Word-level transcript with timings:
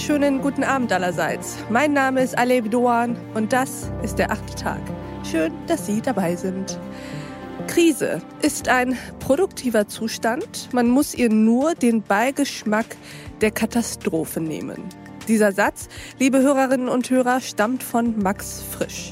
wunderschönen 0.00 0.40
guten 0.40 0.64
Abend 0.64 0.94
allerseits. 0.94 1.58
Mein 1.68 1.92
Name 1.92 2.22
ist 2.22 2.38
Aleb 2.38 2.70
Doan 2.70 3.18
und 3.34 3.52
das 3.52 3.92
ist 4.02 4.18
der 4.18 4.30
achte 4.30 4.54
Tag. 4.54 4.80
Schön, 5.30 5.52
dass 5.66 5.84
Sie 5.84 6.00
dabei 6.00 6.36
sind. 6.36 6.80
Krise 7.66 8.22
ist 8.40 8.68
ein 8.68 8.96
produktiver 9.18 9.88
Zustand. 9.88 10.70
Man 10.72 10.88
muss 10.88 11.14
ihr 11.14 11.28
nur 11.28 11.74
den 11.74 12.00
Beigeschmack 12.00 12.96
der 13.42 13.50
Katastrophe 13.50 14.40
nehmen. 14.40 14.84
Dieser 15.28 15.52
Satz, 15.52 15.90
liebe 16.18 16.40
Hörerinnen 16.40 16.88
und 16.88 17.10
Hörer, 17.10 17.42
stammt 17.42 17.82
von 17.82 18.18
Max 18.22 18.62
Frisch. 18.70 19.10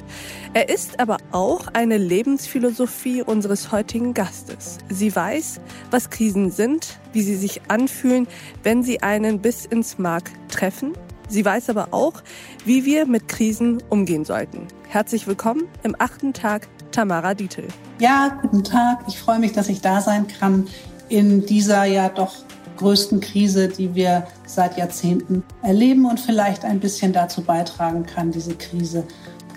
Er 0.55 0.71
ist 0.71 0.99
aber 0.99 1.19
auch 1.31 1.67
eine 1.75 1.99
Lebensphilosophie 1.99 3.23
unseres 3.23 3.71
heutigen 3.71 4.15
Gastes. 4.15 4.79
Sie 4.89 5.15
weiß, 5.15 5.61
was 5.91 6.09
Krisen 6.09 6.51
sind, 6.51 6.99
wie 7.13 7.21
sie 7.21 7.37
sich 7.37 7.61
anfühlen, 7.69 8.27
wenn 8.63 8.83
sie 8.83 9.03
einen 9.03 9.41
bis 9.41 9.67
ins 9.67 9.99
Mark 9.99 10.31
treffen. 10.49 10.95
Sie 11.29 11.45
weiß 11.45 11.69
aber 11.69 11.89
auch, 11.91 12.23
wie 12.65 12.87
wir 12.87 13.05
mit 13.07 13.29
Krisen 13.29 13.83
umgehen 13.91 14.25
sollten. 14.25 14.67
Herzlich 14.89 15.27
willkommen 15.27 15.65
im 15.83 15.95
achten 15.99 16.33
Tag, 16.33 16.67
Tamara 16.93 17.35
Dietl. 17.35 17.69
Ja, 18.01 18.39
guten 18.41 18.65
Tag. 18.65 19.01
Ich 19.07 19.19
freue 19.19 19.39
mich, 19.39 19.53
dass 19.53 19.69
ich 19.69 19.83
da 19.83 20.01
sein 20.01 20.27
kann 20.29 20.67
in 21.11 21.45
dieser 21.45 21.85
ja 21.85 22.09
doch 22.09 22.35
größten 22.79 23.21
Krise, 23.21 23.69
die 23.69 23.95
wir 23.95 24.27
seit 24.47 24.79
Jahrzehnten 24.79 25.43
erleben 25.63 26.07
und 26.07 26.21
vielleicht 26.21 26.65
ein 26.65 26.81
bisschen 26.81 27.13
dazu 27.13 27.43
beitragen 27.43 28.07
kann, 28.07 28.31
diese 28.31 28.55
Krise 28.55 29.05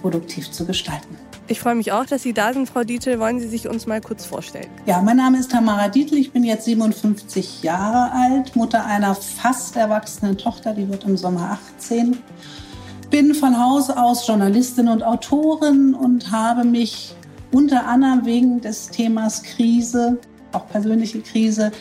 produktiv 0.02 0.52
zu 0.52 0.66
gestalten. 0.66 1.18
Ich 1.48 1.60
freue 1.60 1.76
mich 1.76 1.92
auch, 1.92 2.06
dass 2.06 2.24
Sie 2.24 2.34
da 2.34 2.54
sind, 2.54 2.70
Frau 2.70 2.84
Dietl. 2.84 3.20
Wollen 3.20 3.40
Sie 3.40 3.48
sich 3.48 3.68
uns 3.68 3.86
mal 3.86 4.00
kurz 4.00 4.26
vorstellen? 4.26 4.70
Ja, 4.86 5.02
mein 5.02 5.18
Name 5.18 5.38
ist 5.38 5.52
Tamara 5.52 5.90
Dietl. 5.90 6.16
Ich 6.16 6.32
bin 6.32 6.44
jetzt 6.44 6.66
57 6.66 7.64
Jahre 7.64 8.12
alt, 8.14 8.56
Mutter 8.56 8.86
einer 8.86 9.16
fast 9.16 9.76
erwachsenen 9.76 10.38
Tochter, 10.38 10.74
die 10.74 10.88
wird 10.88 11.04
im 11.04 11.18
Sommer 11.18 11.60
18. 11.80 12.18
Bin 13.10 13.34
von 13.34 13.60
Haus 13.60 13.90
aus 13.90 14.26
Journalistin 14.26 14.88
und 14.88 15.04
Autorin 15.04 15.94
und 15.94 16.32
habe 16.32 16.64
mich 16.64 17.14
unter 17.52 17.86
anderem 17.86 18.26
wegen 18.26 18.62
des 18.62 18.88
Themas 18.88 19.44
Krise, 19.44 20.20
auch 20.54 20.68
persönliche 20.70 21.20
Krise, 21.20 21.72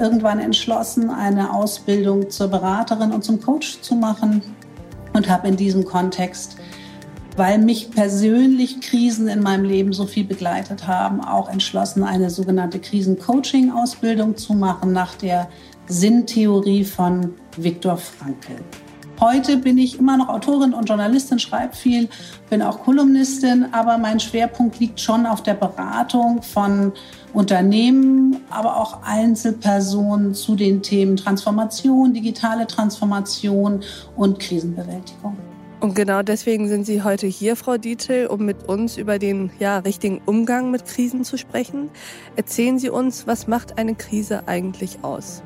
irgendwann 0.00 0.40
entschlossen, 0.40 1.10
eine 1.10 1.52
Ausbildung 1.52 2.30
zur 2.30 2.48
Beraterin 2.48 3.12
und 3.12 3.22
zum 3.22 3.40
Coach 3.40 3.80
zu 3.82 3.94
machen 3.94 4.42
und 5.12 5.28
habe 5.28 5.48
in 5.48 5.56
diesem 5.56 5.84
Kontext 5.84 6.56
weil 7.40 7.56
mich 7.56 7.90
persönlich 7.90 8.82
Krisen 8.82 9.26
in 9.26 9.42
meinem 9.42 9.64
Leben 9.64 9.94
so 9.94 10.04
viel 10.04 10.24
begleitet 10.24 10.86
haben, 10.86 11.22
auch 11.24 11.48
entschlossen, 11.48 12.04
eine 12.04 12.28
sogenannte 12.28 12.78
Krisen-Coaching-Ausbildung 12.78 14.36
zu 14.36 14.52
machen 14.52 14.92
nach 14.92 15.14
der 15.14 15.48
Sinntheorie 15.86 16.84
von 16.84 17.32
Viktor 17.56 17.96
Frankl. 17.96 18.56
Heute 19.18 19.56
bin 19.56 19.78
ich 19.78 19.98
immer 19.98 20.18
noch 20.18 20.28
Autorin 20.28 20.74
und 20.74 20.86
Journalistin, 20.86 21.38
schreibe 21.38 21.74
viel, 21.74 22.10
bin 22.50 22.60
auch 22.60 22.80
Kolumnistin, 22.80 23.68
aber 23.72 23.96
mein 23.96 24.20
Schwerpunkt 24.20 24.78
liegt 24.78 25.00
schon 25.00 25.24
auf 25.24 25.42
der 25.42 25.54
Beratung 25.54 26.42
von 26.42 26.92
Unternehmen, 27.32 28.36
aber 28.50 28.76
auch 28.76 29.02
Einzelpersonen 29.02 30.34
zu 30.34 30.56
den 30.56 30.82
Themen 30.82 31.16
Transformation, 31.16 32.12
digitale 32.12 32.66
Transformation 32.66 33.80
und 34.14 34.38
Krisenbewältigung. 34.38 35.38
Und 35.80 35.94
genau 35.94 36.22
deswegen 36.22 36.68
sind 36.68 36.84
Sie 36.84 37.02
heute 37.02 37.26
hier, 37.26 37.56
Frau 37.56 37.78
Dietl, 37.78 38.26
um 38.26 38.44
mit 38.44 38.68
uns 38.68 38.98
über 38.98 39.18
den 39.18 39.50
ja, 39.58 39.78
richtigen 39.78 40.20
Umgang 40.26 40.70
mit 40.70 40.84
Krisen 40.84 41.24
zu 41.24 41.38
sprechen. 41.38 41.88
Erzählen 42.36 42.78
Sie 42.78 42.90
uns, 42.90 43.26
was 43.26 43.46
macht 43.46 43.78
eine 43.78 43.94
Krise 43.94 44.46
eigentlich 44.46 44.98
aus? 45.02 45.42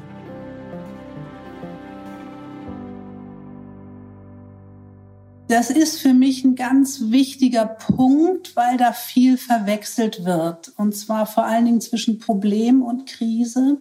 Das 5.46 5.70
ist 5.70 6.00
für 6.00 6.14
mich 6.14 6.42
ein 6.42 6.56
ganz 6.56 7.10
wichtiger 7.10 7.66
Punkt, 7.66 8.56
weil 8.56 8.76
da 8.76 8.92
viel 8.92 9.36
verwechselt 9.36 10.24
wird. 10.24 10.72
Und 10.76 10.96
zwar 10.96 11.26
vor 11.26 11.44
allen 11.44 11.66
Dingen 11.66 11.80
zwischen 11.80 12.18
Problem 12.18 12.82
und 12.82 13.06
Krise. 13.06 13.80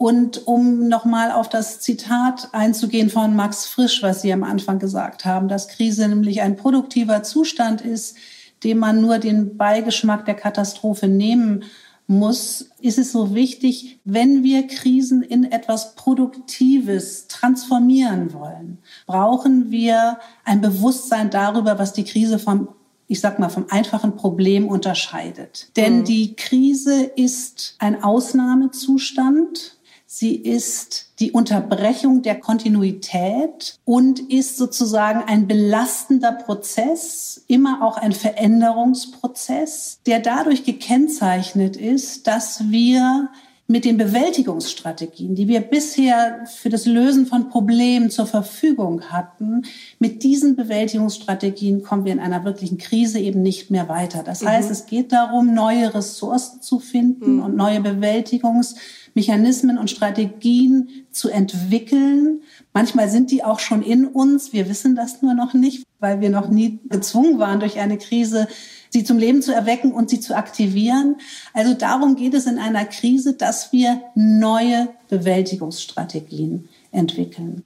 Und 0.00 0.46
um 0.46 0.88
nochmal 0.88 1.30
auf 1.30 1.50
das 1.50 1.78
Zitat 1.80 2.48
einzugehen 2.52 3.10
von 3.10 3.36
Max 3.36 3.66
Frisch, 3.66 4.02
was 4.02 4.22
Sie 4.22 4.32
am 4.32 4.44
Anfang 4.44 4.78
gesagt 4.78 5.26
haben, 5.26 5.46
dass 5.46 5.68
Krise 5.68 6.08
nämlich 6.08 6.40
ein 6.40 6.56
produktiver 6.56 7.22
Zustand 7.22 7.82
ist, 7.82 8.16
dem 8.64 8.78
man 8.78 9.02
nur 9.02 9.18
den 9.18 9.58
Beigeschmack 9.58 10.24
der 10.24 10.36
Katastrophe 10.36 11.06
nehmen 11.06 11.64
muss, 12.06 12.70
ist 12.80 12.98
es 12.98 13.12
so 13.12 13.34
wichtig, 13.34 14.00
wenn 14.06 14.42
wir 14.42 14.68
Krisen 14.68 15.20
in 15.20 15.44
etwas 15.44 15.94
Produktives 15.96 17.28
transformieren 17.28 18.32
wollen, 18.32 18.78
brauchen 19.04 19.70
wir 19.70 20.18
ein 20.46 20.62
Bewusstsein 20.62 21.28
darüber, 21.28 21.78
was 21.78 21.92
die 21.92 22.04
Krise 22.04 22.38
vom 22.38 22.68
ich 23.06 23.18
sag 23.18 23.40
mal, 23.40 23.48
vom 23.48 23.66
einfachen 23.70 24.14
Problem 24.14 24.68
unterscheidet. 24.68 25.76
Denn 25.76 25.98
mhm. 25.98 26.04
die 26.04 26.36
Krise 26.36 27.02
ist 27.02 27.74
ein 27.80 28.04
Ausnahmezustand, 28.04 29.79
Sie 30.12 30.34
ist 30.34 31.12
die 31.20 31.30
Unterbrechung 31.30 32.22
der 32.22 32.34
Kontinuität 32.34 33.78
und 33.84 34.18
ist 34.18 34.56
sozusagen 34.56 35.22
ein 35.28 35.46
belastender 35.46 36.32
Prozess, 36.32 37.44
immer 37.46 37.86
auch 37.86 37.96
ein 37.96 38.10
Veränderungsprozess, 38.10 40.00
der 40.06 40.18
dadurch 40.18 40.64
gekennzeichnet 40.64 41.76
ist, 41.76 42.26
dass 42.26 42.68
wir 42.70 43.28
mit 43.68 43.84
den 43.84 43.98
Bewältigungsstrategien, 43.98 45.36
die 45.36 45.46
wir 45.46 45.60
bisher 45.60 46.44
für 46.46 46.70
das 46.70 46.86
Lösen 46.86 47.26
von 47.26 47.48
Problemen 47.48 48.10
zur 48.10 48.26
Verfügung 48.26 49.12
hatten, 49.12 49.62
mit 50.00 50.24
diesen 50.24 50.56
Bewältigungsstrategien 50.56 51.84
kommen 51.84 52.04
wir 52.04 52.12
in 52.12 52.18
einer 52.18 52.44
wirklichen 52.44 52.78
Krise 52.78 53.20
eben 53.20 53.42
nicht 53.42 53.70
mehr 53.70 53.88
weiter. 53.88 54.24
Das 54.24 54.44
heißt, 54.44 54.66
mhm. 54.66 54.72
es 54.72 54.86
geht 54.86 55.12
darum, 55.12 55.54
neue 55.54 55.94
Ressourcen 55.94 56.60
zu 56.62 56.80
finden 56.80 57.36
mhm. 57.36 57.42
und 57.44 57.56
neue 57.56 57.80
Bewältigungs 57.80 58.74
Mechanismen 59.14 59.78
und 59.78 59.90
Strategien 59.90 61.06
zu 61.10 61.28
entwickeln. 61.28 62.42
Manchmal 62.72 63.08
sind 63.08 63.30
die 63.30 63.44
auch 63.44 63.58
schon 63.58 63.82
in 63.82 64.06
uns. 64.06 64.52
Wir 64.52 64.68
wissen 64.68 64.94
das 64.94 65.22
nur 65.22 65.34
noch 65.34 65.54
nicht, 65.54 65.84
weil 65.98 66.20
wir 66.20 66.30
noch 66.30 66.48
nie 66.48 66.78
gezwungen 66.88 67.38
waren, 67.38 67.60
durch 67.60 67.78
eine 67.78 67.98
Krise 67.98 68.48
sie 68.90 69.04
zum 69.04 69.18
Leben 69.18 69.40
zu 69.40 69.54
erwecken 69.54 69.92
und 69.92 70.10
sie 70.10 70.20
zu 70.20 70.36
aktivieren. 70.36 71.16
Also 71.54 71.74
darum 71.74 72.16
geht 72.16 72.34
es 72.34 72.46
in 72.46 72.58
einer 72.58 72.84
Krise, 72.84 73.34
dass 73.34 73.72
wir 73.72 74.02
neue 74.14 74.88
Bewältigungsstrategien 75.08 76.68
entwickeln. 76.90 77.64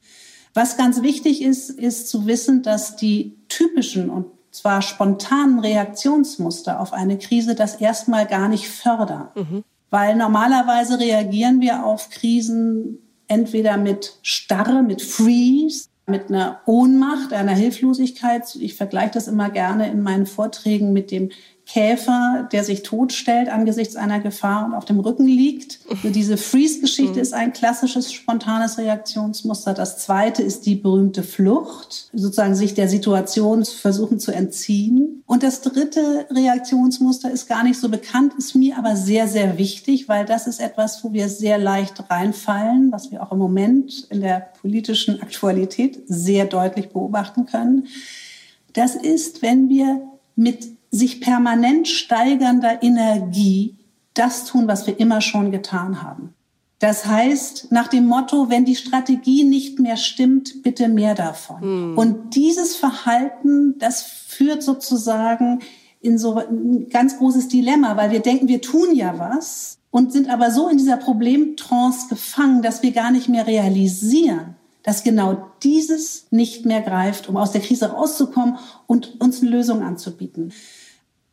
Was 0.53 0.77
ganz 0.77 1.03
wichtig 1.03 1.43
ist, 1.43 1.71
ist 1.71 2.09
zu 2.09 2.27
wissen, 2.27 2.63
dass 2.63 2.97
die 2.97 3.37
typischen 3.49 4.11
und 4.11 4.27
zwar 4.53 4.83
spontanen 4.83 5.59
Reaktionsmuster 5.59 6.79
auf 6.79 6.93
eine 6.93 7.19
Krise 7.19 7.57
das 7.57 7.75
erstmal 7.75 8.27
gar 8.27 8.49
nicht 8.49 8.69
fördern. 8.69 9.29
Mhm. 9.35 9.65
Weil 9.95 10.17
normalerweise 10.17 10.99
reagieren 10.99 11.61
wir 11.61 11.87
auf 11.87 12.11
Krisen 12.11 12.99
entweder 13.29 13.77
mit 13.77 14.19
Starre, 14.23 14.83
mit 14.83 15.01
Freeze, 15.01 15.87
mit 16.09 16.31
einer 16.31 16.63
Ohnmacht, 16.67 17.33
einer 17.33 17.53
Hilflosigkeit. 17.53 18.57
Ich 18.57 18.75
vergleiche 18.75 19.13
das 19.13 19.29
immer 19.29 19.51
gerne 19.51 19.89
in 19.89 20.03
meinen 20.03 20.27
Vorträgen 20.27 20.93
mit 20.93 21.13
dem 21.13 21.31
Käfer, 21.67 22.49
der 22.53 22.63
sich 22.63 22.83
totstellt 22.83 23.49
angesichts 23.49 23.97
einer 23.97 24.21
Gefahr 24.21 24.67
und 24.67 24.75
auf 24.75 24.85
dem 24.85 25.01
Rücken 25.01 25.27
liegt. 25.27 25.81
Also 25.91 26.11
diese 26.11 26.37
Freeze-Geschichte 26.37 27.15
mhm. 27.15 27.21
ist 27.21 27.33
ein 27.33 27.53
klassisches 27.55 28.13
spontanes 28.13 28.77
Reaktionsmuster. 28.77 29.73
Das 29.73 29.99
zweite 29.99 30.43
ist 30.43 30.67
die 30.67 30.75
berühmte 30.75 31.23
Flucht, 31.23 32.11
sozusagen 32.13 32.55
sich 32.55 32.75
der 32.75 32.89
Situation 32.89 33.65
versuchen 33.65 34.21
zu 34.21 34.31
entziehen. 34.31 35.23
Und 35.27 35.43
das 35.43 35.63
dritte 35.63 36.27
Reaktionsmuster 36.31 37.31
ist 37.31 37.49
gar 37.49 37.65
nicht 37.65 37.81
so 37.81 37.89
bekannt, 37.89 38.35
ist 38.37 38.55
mir 38.55 38.77
aber 38.77 38.95
sehr, 38.95 39.27
sehr 39.27 39.57
wichtig, 39.57 40.09
weil 40.09 40.27
das 40.27 40.47
ist 40.47 40.61
etwas, 40.61 41.03
wo 41.03 41.15
wir 41.15 41.31
sehr 41.31 41.57
leicht 41.57 42.11
reinfallen, 42.11 42.93
was 42.93 43.11
wir 43.11 43.23
auch 43.23 43.33
im 43.33 43.39
Moment 43.39 44.07
in 44.11 44.21
der 44.21 44.49
politischen 44.61 45.23
Aktualität 45.23 46.03
sehr 46.07 46.45
deutlich 46.45 46.91
beobachten 46.91 47.47
können. 47.47 47.87
Das 48.75 48.95
ist, 48.95 49.41
wenn 49.41 49.71
wir 49.71 50.03
mit 50.37 50.74
sich 50.95 51.21
permanent 51.21 51.89
steigernder 51.89 52.83
Energie 52.83 53.77
das 54.15 54.45
tun, 54.45 54.69
was 54.69 54.87
wir 54.87 54.99
immer 55.01 55.21
schon 55.21 55.51
getan 55.51 56.03
haben. 56.03 56.35
Das 56.79 57.07
heißt, 57.07 57.73
nach 57.73 57.89
dem 57.89 58.07
Motto, 58.07 58.51
wenn 58.51 58.65
die 58.65 58.77
Strategie 58.77 59.45
nicht 59.45 59.79
mehr 59.79 59.97
stimmt, 59.97 60.63
bitte 60.63 60.89
mehr 60.89 61.15
davon. 61.15 61.61
Hm. 61.61 61.99
Und 61.99 62.37
dieses 62.37 62.77
Verhalten, 62.77 63.79
das 63.79 64.03
führt 64.03 64.63
sozusagen 64.63 65.61
in 66.01 66.19
so 66.19 66.37
ein 66.37 66.89
ganz 66.91 67.17
großes 67.19 67.49
Dilemma, 67.49 67.97
weil 67.97 68.11
wir 68.11 68.21
denken, 68.21 68.49
wir 68.49 68.61
tun 68.61 68.95
ja 68.95 69.19
was 69.19 69.79
und 69.91 70.13
sind 70.13 70.29
aber 70.29 70.51
so 70.51 70.69
in 70.69 70.77
dieser 70.77 70.99
Problemtrance 70.99 72.09
gefangen, 72.09 72.61
dass 72.61 72.83
wir 72.83 72.93
gar 72.93 73.11
nicht 73.11 73.29
mehr 73.29 73.47
realisieren, 73.47 74.57
dass 74.83 75.03
genau 75.03 75.51
dieses 75.63 76.27
nicht 76.31 76.67
mehr 76.67 76.83
greift, 76.83 77.29
um 77.31 77.39
aus 77.39 77.53
der 77.53 77.63
Krise 77.63 77.87
rauszukommen 77.87 78.59
und 78.87 79.21
uns 79.21 79.41
eine 79.41 79.51
Lösung 79.51 79.83
anzubieten. 79.83 80.53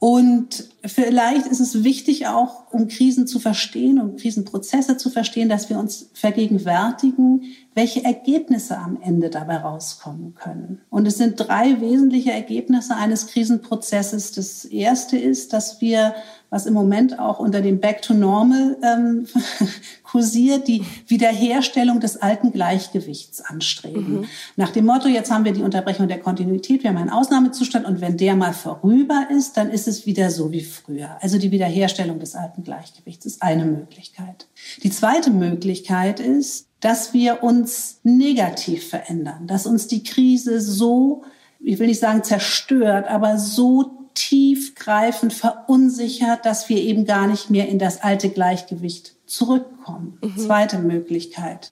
Und 0.04 0.68
vielleicht 0.84 1.46
ist 1.46 1.60
es 1.60 1.84
wichtig 1.84 2.26
auch, 2.26 2.74
um 2.74 2.88
Krisen 2.88 3.28
zu 3.28 3.40
verstehen, 3.40 4.02
um 4.02 4.16
Krisenprozesse 4.16 4.98
zu 4.98 5.12
verstehen, 5.12 5.48
dass 5.48 5.70
wir 5.70 5.78
uns 5.78 6.10
vergegenwärtigen, 6.16 7.44
welche 7.76 8.04
Ergebnisse 8.04 8.80
am 8.80 8.98
Ende 9.00 9.30
dabei 9.30 9.58
rauskommen 9.58 10.34
können. 10.34 10.82
Und 10.90 11.08
es 11.08 11.20
sind 11.20 11.36
drei 11.40 11.82
wesentliche 11.82 12.32
Ergebnisse 12.32 12.96
eines 12.96 13.28
Krisenprozesses. 13.28 14.32
Das 14.32 14.66
erste 14.66 15.20
ist, 15.20 15.54
dass 15.54 15.82
wir, 15.82 16.16
was 16.52 16.66
im 16.66 16.74
Moment 16.74 17.18
auch 17.18 17.40
unter 17.40 17.62
dem 17.62 17.80
Back 17.80 18.02
to 18.02 18.14
Normal 18.14 18.78
ähm, 18.84 19.26
kursiert, 20.04 20.68
die 20.68 20.84
Wiederherstellung 21.08 22.02
des 22.02 22.18
alten 22.18 22.52
Gleichgewichts 22.52 23.40
anstreben. 23.40 24.20
Mhm. 24.20 24.26
Nach 24.58 24.70
dem 24.70 24.86
Motto, 24.86 25.08
jetzt 25.08 25.32
haben 25.32 25.46
wir 25.46 25.54
die 25.54 25.64
Unterbrechung 25.64 26.10
der 26.10 26.20
Kontinuität, 26.20 26.84
wir 26.84 26.90
haben 26.90 26.98
einen 26.98 27.10
Ausnahmezustand 27.10 27.88
und 27.88 28.02
wenn 28.02 28.18
der 28.18 28.36
mal 28.36 28.52
vorüber 28.54 29.28
ist, 29.32 29.56
dann 29.56 29.72
ist 29.72 29.88
es 29.88 30.06
wieder 30.06 30.30
so 30.30 30.52
wie 30.52 30.62
früher. 30.62 31.18
Also 31.22 31.40
die 31.40 31.52
Wiederherstellung 31.52 32.20
des 32.20 32.36
alten 32.36 32.64
Gleichgewichts 32.64 33.26
ist 33.26 33.42
eine 33.42 33.64
Möglichkeit. 33.64 34.48
Die 34.84 34.92
zweite 34.92 35.32
Möglichkeit 35.32 36.20
ist, 36.20 36.68
dass 36.82 37.14
wir 37.14 37.44
uns 37.44 38.02
negativ 38.04 38.90
verändern, 38.90 39.48
dass 39.48 39.66
uns 39.66 39.88
die 39.88 40.04
Krise 40.04 40.60
so, 40.60 41.24
ich 41.62 41.80
will 41.80 41.88
nicht 41.88 42.02
sagen 42.02 42.24
zerstört, 42.24 43.08
aber 43.08 43.38
so 43.38 44.01
tiefgreifend 44.14 45.34
verunsichert, 45.34 46.46
dass 46.46 46.70
wir 46.70 46.78
eben 46.78 47.06
gar 47.06 47.28
nicht 47.28 47.50
mehr 47.50 47.68
in 47.68 47.80
das 47.80 48.02
alte 48.02 48.30
Gleichgewicht 48.30 49.16
zurückkommen. 49.26 50.18
Mhm. 50.22 50.38
Zweite 50.38 50.80
Möglichkeit. 50.80 51.72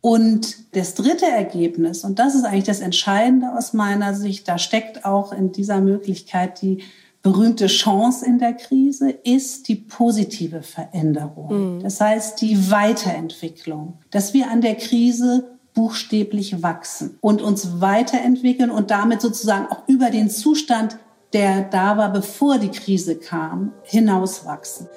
Und 0.00 0.74
das 0.74 0.94
dritte 0.94 1.26
Ergebnis, 1.26 2.04
und 2.04 2.18
das 2.18 2.34
ist 2.34 2.44
eigentlich 2.44 2.64
das 2.64 2.80
Entscheidende 2.80 3.52
aus 3.56 3.74
meiner 3.74 4.14
Sicht, 4.14 4.48
da 4.48 4.56
steckt 4.56 5.04
auch 5.04 5.32
in 5.32 5.52
dieser 5.52 5.80
Möglichkeit 5.80 6.62
die 6.62 6.82
berühmte 7.22 7.66
Chance 7.66 8.24
in 8.24 8.38
der 8.38 8.54
Krise 8.54 9.10
ist 9.10 9.68
die 9.68 9.74
positive 9.74 10.62
Veränderung. 10.62 11.76
Mhm. 11.76 11.82
Das 11.82 12.00
heißt, 12.00 12.40
die 12.40 12.70
Weiterentwicklung, 12.70 13.98
dass 14.10 14.32
wir 14.32 14.50
an 14.50 14.62
der 14.62 14.76
Krise 14.76 15.50
buchstäblich 15.74 16.62
wachsen 16.62 17.18
und 17.20 17.42
uns 17.42 17.80
weiterentwickeln 17.80 18.70
und 18.70 18.90
damit 18.90 19.20
sozusagen 19.20 19.66
auch 19.66 19.86
über 19.86 20.10
den 20.10 20.30
Zustand, 20.30 20.98
der 21.32 21.62
da 21.62 21.96
war, 21.96 22.12
bevor 22.12 22.58
die 22.58 22.70
Krise 22.70 23.16
kam, 23.16 23.72
hinauswachsen. 23.82 24.88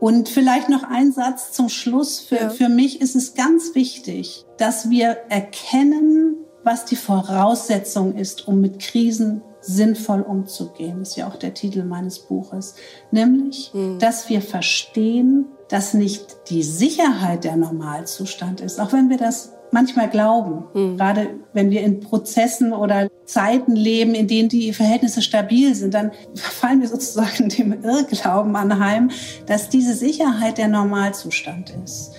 Und 0.00 0.28
vielleicht 0.28 0.68
noch 0.68 0.82
ein 0.82 1.12
Satz 1.12 1.52
zum 1.52 1.68
Schluss. 1.68 2.18
Für, 2.18 2.36
ja. 2.36 2.50
für 2.50 2.68
mich 2.68 3.00
ist 3.00 3.14
es 3.14 3.34
ganz 3.34 3.74
wichtig, 3.74 4.44
dass 4.58 4.90
wir 4.90 5.16
erkennen, 5.28 6.36
was 6.64 6.84
die 6.84 6.96
Voraussetzung 6.96 8.16
ist, 8.16 8.48
um 8.48 8.60
mit 8.60 8.80
Krisen 8.80 9.42
sinnvoll 9.60 10.22
umzugehen, 10.22 11.02
ist 11.02 11.16
ja 11.16 11.28
auch 11.28 11.36
der 11.36 11.54
Titel 11.54 11.84
meines 11.84 12.18
Buches, 12.18 12.74
nämlich, 13.12 13.70
mhm. 13.72 13.98
dass 14.00 14.28
wir 14.28 14.42
verstehen, 14.42 15.46
dass 15.68 15.94
nicht 15.94 16.50
die 16.50 16.64
Sicherheit 16.64 17.44
der 17.44 17.56
Normalzustand 17.56 18.60
ist, 18.60 18.80
auch 18.80 18.92
wenn 18.92 19.08
wir 19.08 19.18
das 19.18 19.52
manchmal 19.72 20.08
glauben, 20.08 20.64
mhm. 20.74 20.96
gerade 20.96 21.30
wenn 21.52 21.70
wir 21.70 21.82
in 21.82 22.00
Prozessen 22.00 22.72
oder 22.72 23.08
Zeiten 23.24 23.74
leben, 23.74 24.14
in 24.14 24.28
denen 24.28 24.48
die 24.48 24.72
Verhältnisse 24.72 25.22
stabil 25.22 25.74
sind, 25.74 25.94
dann 25.94 26.12
fallen 26.34 26.80
wir 26.80 26.88
sozusagen 26.88 27.48
dem 27.56 27.82
Irrglauben 27.82 28.54
anheim, 28.54 29.10
dass 29.46 29.68
diese 29.68 29.94
Sicherheit 29.94 30.58
der 30.58 30.68
Normalzustand 30.68 31.74
ist. 31.84 32.12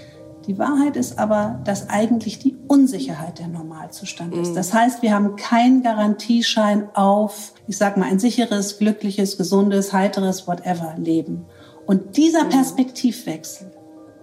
Die 0.48 0.58
Wahrheit 0.58 0.98
ist 0.98 1.20
aber, 1.20 1.62
dass 1.64 1.90
eigentlich 1.90 2.38
die 2.38 2.58
Unsicherheit 2.68 3.40
der 3.40 3.48
Normalzustand 3.48 4.36
ist. 4.36 4.52
Mhm. 4.52 4.56
Das 4.56 4.74
heißt, 4.74 5.02
wir 5.02 5.14
haben 5.14 5.38
keinen 5.38 5.84
Garantieschein 5.84 6.90
auf, 6.96 7.54
ich 7.68 7.78
sag 7.78 7.96
mal, 7.96 8.10
ein 8.10 8.20
sicheres, 8.20 8.78
glückliches, 8.78 9.38
gesundes, 9.38 9.94
heiteres, 9.94 10.46
whatever 10.46 10.96
Leben. 10.98 11.46
Und 11.86 12.18
dieser 12.18 12.44
mhm. 12.46 12.50
Perspektivwechsel, 12.50 13.72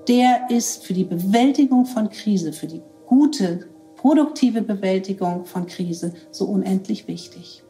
der 0.08 0.50
ist 0.50 0.84
für 0.84 0.92
die 0.92 1.04
Bewältigung 1.04 1.86
von 1.86 2.10
Krise, 2.10 2.52
für 2.52 2.66
die 2.66 2.82
gute, 3.10 3.68
produktive 3.96 4.62
Bewältigung 4.62 5.44
von 5.44 5.66
Krise 5.66 6.14
so 6.30 6.44
unendlich 6.44 7.08
wichtig. 7.08 7.64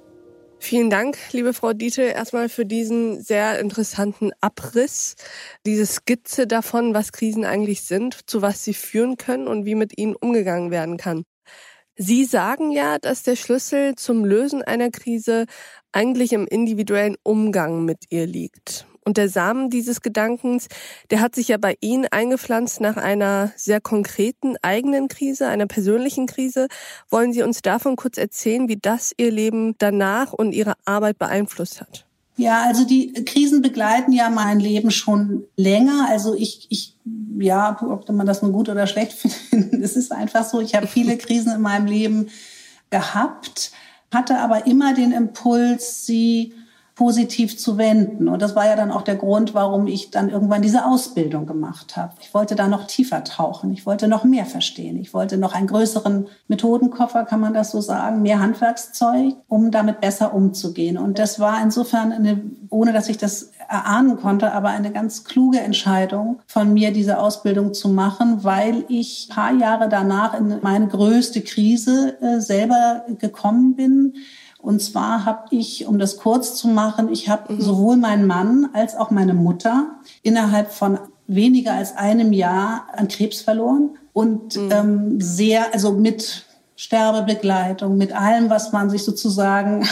Vielen 0.58 0.90
Dank, 0.90 1.16
liebe 1.32 1.54
Frau 1.54 1.72
Dietl, 1.72 2.02
erstmal 2.02 2.50
für 2.50 2.66
diesen 2.66 3.22
sehr 3.22 3.58
interessanten 3.58 4.32
Abriss, 4.42 5.14
diese 5.64 5.86
Skizze 5.86 6.46
davon, 6.46 6.92
was 6.92 7.12
Krisen 7.12 7.46
eigentlich 7.46 7.80
sind, 7.80 8.28
zu 8.28 8.42
was 8.42 8.62
sie 8.62 8.74
führen 8.74 9.16
können 9.16 9.48
und 9.48 9.64
wie 9.64 9.74
mit 9.74 9.96
ihnen 9.96 10.14
umgegangen 10.14 10.70
werden 10.70 10.98
kann. 10.98 11.24
Sie 11.96 12.26
sagen 12.26 12.70
ja, 12.70 12.98
dass 12.98 13.22
der 13.22 13.36
Schlüssel 13.36 13.94
zum 13.94 14.26
Lösen 14.26 14.60
einer 14.60 14.90
Krise 14.90 15.46
eigentlich 15.90 16.34
im 16.34 16.46
individuellen 16.46 17.16
Umgang 17.22 17.86
mit 17.86 18.04
ihr 18.10 18.26
liegt. 18.26 18.86
Und 19.04 19.16
der 19.16 19.28
Samen 19.28 19.70
dieses 19.70 20.02
Gedankens, 20.02 20.68
der 21.10 21.20
hat 21.20 21.34
sich 21.34 21.48
ja 21.48 21.56
bei 21.56 21.76
Ihnen 21.80 22.06
eingepflanzt 22.10 22.80
nach 22.80 22.96
einer 22.96 23.52
sehr 23.56 23.80
konkreten 23.80 24.56
eigenen 24.62 25.08
Krise, 25.08 25.48
einer 25.48 25.66
persönlichen 25.66 26.26
Krise. 26.26 26.68
Wollen 27.08 27.32
Sie 27.32 27.42
uns 27.42 27.62
davon 27.62 27.96
kurz 27.96 28.18
erzählen, 28.18 28.68
wie 28.68 28.76
das 28.76 29.12
Ihr 29.16 29.30
Leben 29.30 29.74
danach 29.78 30.32
und 30.32 30.52
Ihre 30.52 30.74
Arbeit 30.84 31.18
beeinflusst 31.18 31.80
hat? 31.80 32.04
Ja, 32.36 32.62
also 32.62 32.84
die 32.86 33.12
Krisen 33.24 33.60
begleiten 33.60 34.12
ja 34.12 34.30
mein 34.30 34.60
Leben 34.60 34.90
schon 34.90 35.44
länger. 35.56 36.06
Also 36.08 36.34
ich, 36.34 36.66
ich 36.70 36.96
ja, 37.38 37.78
ob 37.82 38.08
man 38.08 38.26
das 38.26 38.42
nur 38.42 38.52
gut 38.52 38.68
oder 38.68 38.86
schlecht 38.86 39.12
findet, 39.50 39.82
es 39.82 39.96
ist 39.96 40.12
einfach 40.12 40.44
so. 40.44 40.60
Ich 40.60 40.74
habe 40.74 40.86
viele 40.86 41.18
Krisen 41.18 41.52
in 41.52 41.60
meinem 41.60 41.86
Leben 41.86 42.28
gehabt, 42.90 43.72
hatte 44.12 44.38
aber 44.38 44.66
immer 44.66 44.94
den 44.94 45.12
Impuls, 45.12 46.06
sie 46.06 46.54
positiv 47.00 47.56
zu 47.56 47.78
wenden. 47.78 48.28
Und 48.28 48.42
das 48.42 48.54
war 48.54 48.66
ja 48.66 48.76
dann 48.76 48.90
auch 48.90 49.00
der 49.00 49.16
Grund, 49.16 49.54
warum 49.54 49.86
ich 49.86 50.10
dann 50.10 50.28
irgendwann 50.28 50.60
diese 50.60 50.84
Ausbildung 50.84 51.46
gemacht 51.46 51.96
habe. 51.96 52.12
Ich 52.20 52.34
wollte 52.34 52.56
da 52.56 52.68
noch 52.68 52.86
tiefer 52.86 53.24
tauchen. 53.24 53.72
Ich 53.72 53.86
wollte 53.86 54.06
noch 54.06 54.24
mehr 54.24 54.44
verstehen. 54.44 54.98
Ich 54.98 55.14
wollte 55.14 55.38
noch 55.38 55.54
einen 55.54 55.66
größeren 55.66 56.28
Methodenkoffer, 56.48 57.24
kann 57.24 57.40
man 57.40 57.54
das 57.54 57.70
so 57.70 57.80
sagen, 57.80 58.20
mehr 58.20 58.38
Handwerkszeug, 58.38 59.34
um 59.48 59.70
damit 59.70 60.02
besser 60.02 60.34
umzugehen. 60.34 60.98
Und 60.98 61.18
das 61.18 61.40
war 61.40 61.62
insofern 61.62 62.12
eine, 62.12 62.42
ohne 62.68 62.92
dass 62.92 63.08
ich 63.08 63.16
das 63.16 63.50
erahnen 63.66 64.18
konnte, 64.18 64.52
aber 64.52 64.68
eine 64.68 64.92
ganz 64.92 65.24
kluge 65.24 65.60
Entscheidung 65.60 66.40
von 66.46 66.74
mir, 66.74 66.92
diese 66.92 67.18
Ausbildung 67.18 67.72
zu 67.72 67.88
machen, 67.88 68.44
weil 68.44 68.84
ich 68.88 69.30
paar 69.32 69.54
Jahre 69.54 69.88
danach 69.88 70.38
in 70.38 70.58
meine 70.60 70.86
größte 70.86 71.40
Krise 71.40 72.20
äh, 72.20 72.40
selber 72.40 73.06
gekommen 73.18 73.74
bin 73.74 74.12
und 74.62 74.80
zwar 74.80 75.24
habe 75.24 75.44
ich, 75.50 75.86
um 75.86 75.98
das 75.98 76.16
kurz 76.16 76.54
zu 76.54 76.68
machen, 76.68 77.10
ich 77.10 77.28
habe 77.28 77.54
mhm. 77.54 77.60
sowohl 77.60 77.96
meinen 77.96 78.26
Mann 78.26 78.68
als 78.72 78.96
auch 78.96 79.10
meine 79.10 79.34
Mutter 79.34 79.90
innerhalb 80.22 80.70
von 80.70 80.98
weniger 81.26 81.74
als 81.74 81.96
einem 81.96 82.32
Jahr 82.32 82.86
an 82.92 83.08
Krebs 83.08 83.40
verloren 83.40 83.90
und 84.12 84.56
mhm. 84.56 84.70
ähm, 84.72 85.20
sehr, 85.20 85.72
also 85.72 85.92
mit 85.92 86.44
Sterbebegleitung, 86.76 87.96
mit 87.96 88.12
allem, 88.12 88.50
was 88.50 88.72
man 88.72 88.90
sich 88.90 89.04
sozusagen 89.04 89.86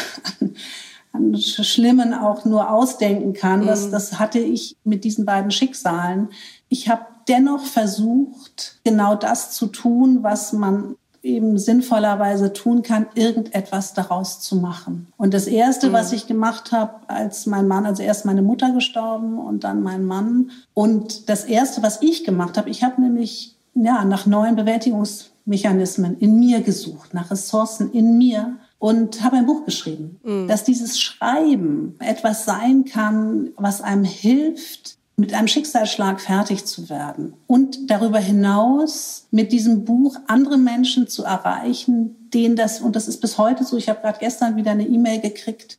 an, 1.13 1.37
Schlimmen 1.37 2.13
auch 2.15 2.45
nur 2.45 2.71
ausdenken 2.71 3.33
kann. 3.33 3.63
Mhm. 3.63 3.67
Das, 3.67 3.91
das 3.91 4.19
hatte 4.19 4.39
ich 4.39 4.77
mit 4.85 5.05
diesen 5.05 5.25
beiden 5.25 5.51
Schicksalen. 5.51 6.29
Ich 6.69 6.89
habe 6.89 7.03
dennoch 7.29 7.65
versucht, 7.65 8.81
genau 8.85 9.15
das 9.15 9.53
zu 9.53 9.67
tun, 9.67 10.23
was 10.23 10.53
man 10.53 10.97
eben 11.29 11.59
sinnvollerweise 11.59 12.53
tun 12.53 12.83
kann, 12.83 13.07
irgendetwas 13.15 13.95
daraus 13.95 14.41
zu 14.41 14.57
machen. 14.57 15.13
Und 15.17 15.35
das 15.35 15.47
Erste, 15.47 15.91
mhm. 15.91 15.93
was 15.93 16.13
ich 16.13 16.27
gemacht 16.27 16.73
habe, 16.73 16.95
als 17.07 17.47
mein 17.47 17.69
Mann, 17.69 17.87
also 17.87 18.03
erst 18.03 18.25
meine 18.25 18.43
Mutter 18.43 18.73
gestorben 18.73 19.39
und 19.39 19.65
dann 19.65 19.83
mein 19.83 20.05
Mann. 20.05 20.51
Und 20.75 21.29
das 21.29 21.45
Erste, 21.45 21.83
was 21.83 22.03
ich 22.03 22.25
gemacht 22.25 22.57
habe, 22.57 22.71
ich 22.71 22.83
habe 22.83 23.01
nämlich 23.01 23.57
ja, 23.75 24.05
nach 24.05 24.27
neuen 24.27 24.57
Bewältigungsmechanismen 24.57 26.19
in 26.19 26.39
mir 26.39 26.63
gesucht, 26.63 27.15
nach 27.15 27.31
Ressourcen 27.31 27.93
in 27.93 28.19
mir 28.19 28.57
und 28.79 29.23
habe 29.23 29.37
ein 29.37 29.47
Buch 29.47 29.65
geschrieben, 29.65 30.21
mhm. 30.23 30.49
dass 30.49 30.65
dieses 30.65 31.01
Schreiben 31.01 31.97
etwas 31.99 32.45
sein 32.45 32.85
kann, 32.85 33.51
was 33.57 33.83
einem 33.83 34.05
hilft, 34.05 34.98
mit 35.19 35.35
einem 35.35 35.49
Schicksalsschlag 35.49 36.21
fertig 36.21 36.65
zu 36.65 36.89
werden 36.89 37.35
und 37.49 37.91
darüber 37.91 38.21
hinaus 38.21 39.27
mit 39.33 39.51
diesem 39.51 39.85
Buch 39.85 40.17
andere 40.29 40.59
Menschen 40.59 41.09
zu 41.09 41.25
erreichen, 41.25 42.31
denen 42.33 42.55
das, 42.55 42.81
und 42.81 42.95
das 42.95 43.09
ist 43.09 43.21
bis 43.21 43.37
heute 43.37 43.65
so, 43.65 43.77
ich 43.77 43.89
habe 43.89 44.01
gerade 44.01 44.21
gestern 44.21 44.55
wieder 44.55 44.71
eine 44.71 44.87
E-Mail 44.87 45.21
gekriegt 45.21 45.79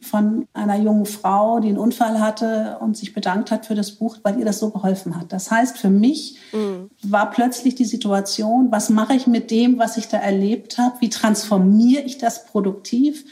von 0.00 0.46
einer 0.54 0.76
jungen 0.76 1.04
Frau, 1.04 1.58
die 1.58 1.68
einen 1.68 1.78
Unfall 1.78 2.20
hatte 2.20 2.78
und 2.80 2.96
sich 2.96 3.12
bedankt 3.12 3.50
hat 3.50 3.66
für 3.66 3.74
das 3.74 3.90
Buch, 3.90 4.18
weil 4.22 4.38
ihr 4.38 4.44
das 4.44 4.60
so 4.60 4.70
geholfen 4.70 5.18
hat. 5.18 5.32
Das 5.32 5.50
heißt, 5.50 5.76
für 5.76 5.90
mich 5.90 6.38
mhm. 6.52 6.90
war 7.02 7.28
plötzlich 7.30 7.74
die 7.74 7.84
Situation, 7.84 8.70
was 8.70 8.88
mache 8.88 9.14
ich 9.14 9.26
mit 9.26 9.50
dem, 9.50 9.78
was 9.78 9.96
ich 9.96 10.06
da 10.06 10.16
erlebt 10.18 10.78
habe? 10.78 10.94
Wie 11.00 11.10
transformiere 11.10 12.02
ich 12.02 12.18
das 12.18 12.46
produktiv? 12.46 13.24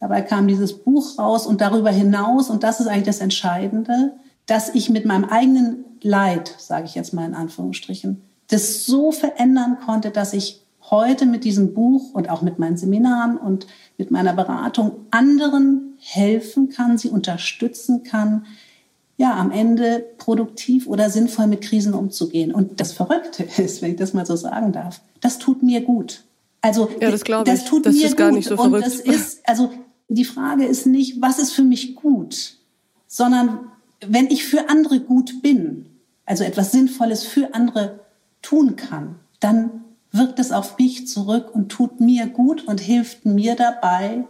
Dabei 0.00 0.22
kam 0.22 0.48
dieses 0.48 0.72
Buch 0.72 1.18
raus 1.18 1.46
und 1.46 1.60
darüber 1.60 1.90
hinaus, 1.90 2.48
und 2.48 2.62
das 2.62 2.80
ist 2.80 2.86
eigentlich 2.86 3.04
das 3.06 3.20
Entscheidende, 3.20 4.14
dass 4.46 4.74
ich 4.74 4.90
mit 4.90 5.04
meinem 5.04 5.24
eigenen 5.24 5.84
Leid, 6.02 6.54
sage 6.58 6.86
ich 6.86 6.94
jetzt 6.94 7.12
mal 7.12 7.26
in 7.26 7.34
Anführungsstrichen, 7.34 8.22
das 8.48 8.86
so 8.86 9.10
verändern 9.12 9.78
konnte, 9.84 10.10
dass 10.10 10.32
ich 10.32 10.62
heute 10.90 11.26
mit 11.26 11.44
diesem 11.44 11.74
Buch 11.74 12.14
und 12.14 12.30
auch 12.30 12.42
mit 12.42 12.58
meinen 12.58 12.76
Seminaren 12.76 13.36
und 13.36 13.66
mit 13.98 14.10
meiner 14.10 14.32
Beratung 14.32 14.92
anderen 15.10 15.96
helfen 15.98 16.68
kann, 16.68 16.98
sie 16.98 17.10
unterstützen 17.10 18.04
kann, 18.04 18.46
ja, 19.16 19.34
am 19.34 19.50
Ende 19.50 20.04
produktiv 20.18 20.86
oder 20.86 21.08
sinnvoll 21.08 21.46
mit 21.46 21.62
Krisen 21.62 21.94
umzugehen. 21.94 22.52
Und 22.52 22.80
das 22.80 22.92
Verrückte 22.92 23.42
ist, 23.56 23.82
wenn 23.82 23.92
ich 23.92 23.96
das 23.96 24.14
mal 24.14 24.26
so 24.26 24.36
sagen 24.36 24.72
darf, 24.72 25.00
das 25.20 25.38
tut 25.38 25.62
mir 25.62 25.80
gut. 25.80 26.22
Also, 26.60 26.90
ja, 27.00 27.10
das, 27.10 27.24
glaube 27.24 27.50
das 27.50 27.64
tut 27.64 27.86
das 27.86 27.94
mir 27.94 28.04
ist 28.04 28.10
gut. 28.10 28.18
gar 28.18 28.32
nicht 28.32 28.48
so 28.48 28.54
und 28.56 28.70
verrückt. 28.70 28.86
das 28.86 29.00
ist, 29.00 29.40
also, 29.48 29.72
die 30.08 30.24
Frage 30.24 30.64
ist 30.64 30.86
nicht, 30.86 31.20
was 31.20 31.38
ist 31.38 31.52
für 31.52 31.62
mich 31.62 31.96
gut, 31.96 32.58
sondern 33.06 33.72
wenn 34.00 34.26
ich 34.26 34.44
für 34.44 34.68
andere 34.68 35.00
gut 35.00 35.42
bin, 35.42 35.86
also 36.24 36.44
etwas 36.44 36.72
Sinnvolles 36.72 37.24
für 37.24 37.54
andere 37.54 38.00
tun 38.42 38.76
kann, 38.76 39.16
dann 39.40 39.84
wirkt 40.12 40.38
es 40.38 40.52
auf 40.52 40.78
mich 40.78 41.06
zurück 41.06 41.54
und 41.54 41.68
tut 41.68 42.00
mir 42.00 42.26
gut 42.26 42.66
und 42.66 42.80
hilft 42.80 43.26
mir 43.26 43.54
dabei, 43.54 44.24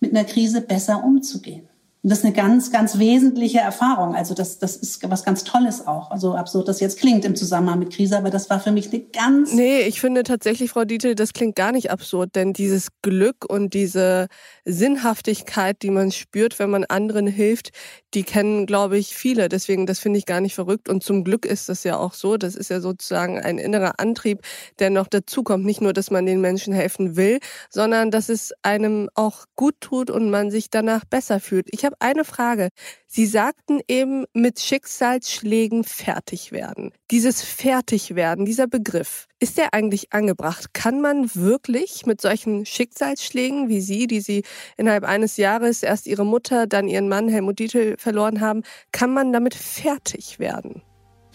mit 0.00 0.12
einer 0.12 0.24
Krise 0.24 0.60
besser 0.60 1.04
umzugehen. 1.04 1.69
Und 2.02 2.10
das 2.10 2.20
ist 2.20 2.24
eine 2.24 2.34
ganz, 2.34 2.72
ganz 2.72 2.98
wesentliche 2.98 3.58
Erfahrung. 3.58 4.14
Also 4.14 4.32
das, 4.32 4.58
das 4.58 4.76
ist 4.76 5.08
was 5.10 5.22
ganz 5.22 5.44
Tolles 5.44 5.86
auch. 5.86 6.10
Also 6.10 6.34
absurd 6.34 6.66
das 6.68 6.80
jetzt 6.80 6.98
klingt 6.98 7.26
im 7.26 7.36
Zusammenhang 7.36 7.78
mit 7.78 7.92
Krise, 7.92 8.16
aber 8.16 8.30
das 8.30 8.48
war 8.48 8.58
für 8.58 8.72
mich 8.72 8.90
eine 8.90 9.00
ganz... 9.00 9.52
Nee, 9.52 9.82
ich 9.82 10.00
finde 10.00 10.22
tatsächlich, 10.22 10.70
Frau 10.70 10.84
Dietl, 10.84 11.14
das 11.14 11.34
klingt 11.34 11.56
gar 11.56 11.72
nicht 11.72 11.90
absurd, 11.90 12.36
denn 12.36 12.54
dieses 12.54 12.88
Glück 13.02 13.44
und 13.46 13.74
diese 13.74 14.28
Sinnhaftigkeit, 14.64 15.82
die 15.82 15.90
man 15.90 16.10
spürt, 16.10 16.58
wenn 16.58 16.70
man 16.70 16.84
anderen 16.84 17.26
hilft, 17.26 17.70
die 18.14 18.22
kennen, 18.22 18.64
glaube 18.64 18.96
ich, 18.96 19.14
viele. 19.14 19.50
Deswegen, 19.50 19.86
das 19.86 19.98
finde 19.98 20.18
ich 20.18 20.26
gar 20.26 20.40
nicht 20.40 20.54
verrückt. 20.54 20.88
Und 20.88 21.02
zum 21.04 21.22
Glück 21.22 21.44
ist 21.44 21.68
das 21.68 21.84
ja 21.84 21.98
auch 21.98 22.14
so. 22.14 22.38
Das 22.38 22.56
ist 22.56 22.70
ja 22.70 22.80
sozusagen 22.80 23.38
ein 23.38 23.58
innerer 23.58 24.00
Antrieb, 24.00 24.40
der 24.78 24.90
noch 24.90 25.06
dazukommt. 25.06 25.64
Nicht 25.64 25.80
nur, 25.80 25.92
dass 25.92 26.10
man 26.10 26.26
den 26.26 26.40
Menschen 26.40 26.72
helfen 26.72 27.16
will, 27.16 27.40
sondern 27.68 28.10
dass 28.10 28.28
es 28.28 28.52
einem 28.62 29.10
auch 29.14 29.44
gut 29.54 29.74
tut 29.80 30.10
und 30.10 30.30
man 30.30 30.50
sich 30.50 30.70
danach 30.70 31.04
besser 31.04 31.40
fühlt. 31.40 31.68
Ich 31.70 31.84
habe 31.90 31.96
eine 32.00 32.24
Frage. 32.24 32.68
Sie 33.06 33.26
sagten 33.26 33.80
eben, 33.88 34.24
mit 34.32 34.60
Schicksalsschlägen 34.60 35.84
fertig 35.84 36.52
werden. 36.52 36.92
Dieses 37.10 37.42
Fertigwerden, 37.42 38.44
dieser 38.44 38.66
Begriff, 38.66 39.26
ist 39.40 39.58
der 39.58 39.74
eigentlich 39.74 40.12
angebracht? 40.12 40.72
Kann 40.72 41.00
man 41.00 41.34
wirklich 41.34 42.06
mit 42.06 42.20
solchen 42.20 42.66
Schicksalsschlägen 42.66 43.68
wie 43.68 43.80
Sie, 43.80 44.06
die 44.06 44.20
Sie 44.20 44.44
innerhalb 44.76 45.04
eines 45.04 45.36
Jahres 45.36 45.82
erst 45.82 46.06
Ihre 46.06 46.24
Mutter, 46.24 46.66
dann 46.66 46.88
Ihren 46.88 47.08
Mann 47.08 47.28
Helmut 47.28 47.58
Dietl 47.58 47.96
verloren 47.98 48.40
haben, 48.40 48.62
kann 48.92 49.12
man 49.12 49.32
damit 49.32 49.54
fertig 49.54 50.38
werden? 50.38 50.82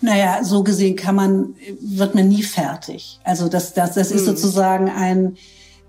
Naja, 0.01 0.43
so 0.43 0.63
gesehen 0.63 0.95
kann 0.95 1.15
man, 1.15 1.55
wird 1.79 2.15
man 2.15 2.27
nie 2.27 2.43
fertig. 2.43 3.19
Also 3.23 3.47
das, 3.47 3.73
das, 3.73 3.95
das 3.95 4.11
ist 4.11 4.21
mhm. 4.21 4.25
sozusagen 4.25 4.89
ein, 4.89 5.37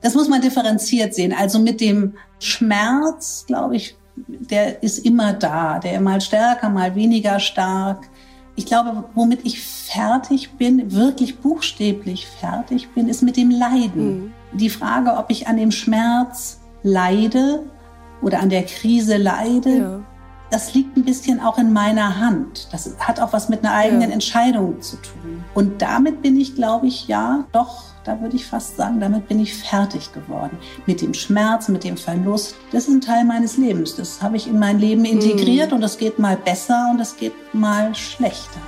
das 0.01 0.15
muss 0.15 0.29
man 0.29 0.41
differenziert 0.41 1.15
sehen. 1.15 1.35
Also 1.37 1.59
mit 1.59 1.81
dem 1.81 2.15
Schmerz, 2.39 3.45
glaube 3.47 3.77
ich, 3.77 3.97
der 4.17 4.83
ist 4.83 4.99
immer 4.99 5.33
da, 5.33 5.79
der 5.79 6.01
mal 6.01 6.21
stärker, 6.21 6.69
mal 6.69 6.95
weniger 6.95 7.39
stark. 7.39 8.09
Ich 8.55 8.67
glaube, 8.67 9.05
womit 9.15 9.45
ich 9.45 9.63
fertig 9.63 10.53
bin, 10.57 10.93
wirklich 10.93 11.39
buchstäblich 11.41 12.27
fertig 12.27 12.89
bin, 12.95 13.09
ist 13.09 13.23
mit 13.23 13.37
dem 13.37 13.51
Leiden. 13.51 14.33
Mhm. 14.53 14.59
Die 14.59 14.71
Frage, 14.71 15.15
ob 15.17 15.31
ich 15.31 15.47
an 15.47 15.59
dem 15.59 15.71
Schmerz 15.71 16.61
leide 16.83 17.65
oder 18.23 18.41
an 18.41 18.49
der 18.49 18.63
Krise 18.63 19.19
leide, 19.19 19.79
ja. 19.79 20.01
das 20.51 20.73
liegt 20.73 20.97
ein 20.97 21.05
bisschen 21.05 21.41
auch 21.41 21.59
in 21.59 21.73
meiner 21.73 22.19
Hand. 22.19 22.69
Das 22.73 22.97
hat 22.99 23.21
auch 23.21 23.35
was 23.35 23.51
mit 23.51 23.63
einer 23.63 23.75
eigenen 23.75 24.09
ja. 24.09 24.15
Entscheidung 24.15 24.81
zu 24.81 24.97
tun. 24.97 25.45
Und 25.53 25.83
damit 25.83 26.23
bin 26.23 26.41
ich, 26.41 26.55
glaube 26.55 26.87
ich, 26.87 27.09
ja, 27.09 27.45
doch 27.53 27.85
da 28.07 28.21
würde 28.21 28.37
ich 28.37 28.47
fast 28.47 28.77
sagen, 28.77 29.01
damit 29.01 29.27
bin 29.27 29.41
ich 29.41 29.55
fertig 29.55 30.13
geworden. 30.13 30.57
Mit 30.87 31.03
dem 31.03 31.13
Schmerz, 31.13 31.69
mit 31.69 31.83
dem 31.83 31.97
Verlust. 31.97 32.55
Das 32.71 32.85
ist 32.85 32.95
ein 32.95 33.01
Teil 33.01 33.25
meines 33.25 33.57
Lebens. 33.57 33.97
Das 33.97 34.23
habe 34.23 34.37
ich 34.37 34.47
in 34.47 34.59
mein 34.59 34.79
Leben 34.79 35.05
integriert 35.05 35.73
mm. 35.73 35.75
und 35.75 35.81
das 35.81 35.99
geht 35.99 36.19
mal 36.19 36.37
besser 36.37 36.89
und 36.91 36.99
das 36.99 37.17
geht 37.17 37.33
mal 37.53 37.95
schlechter. 37.95 38.61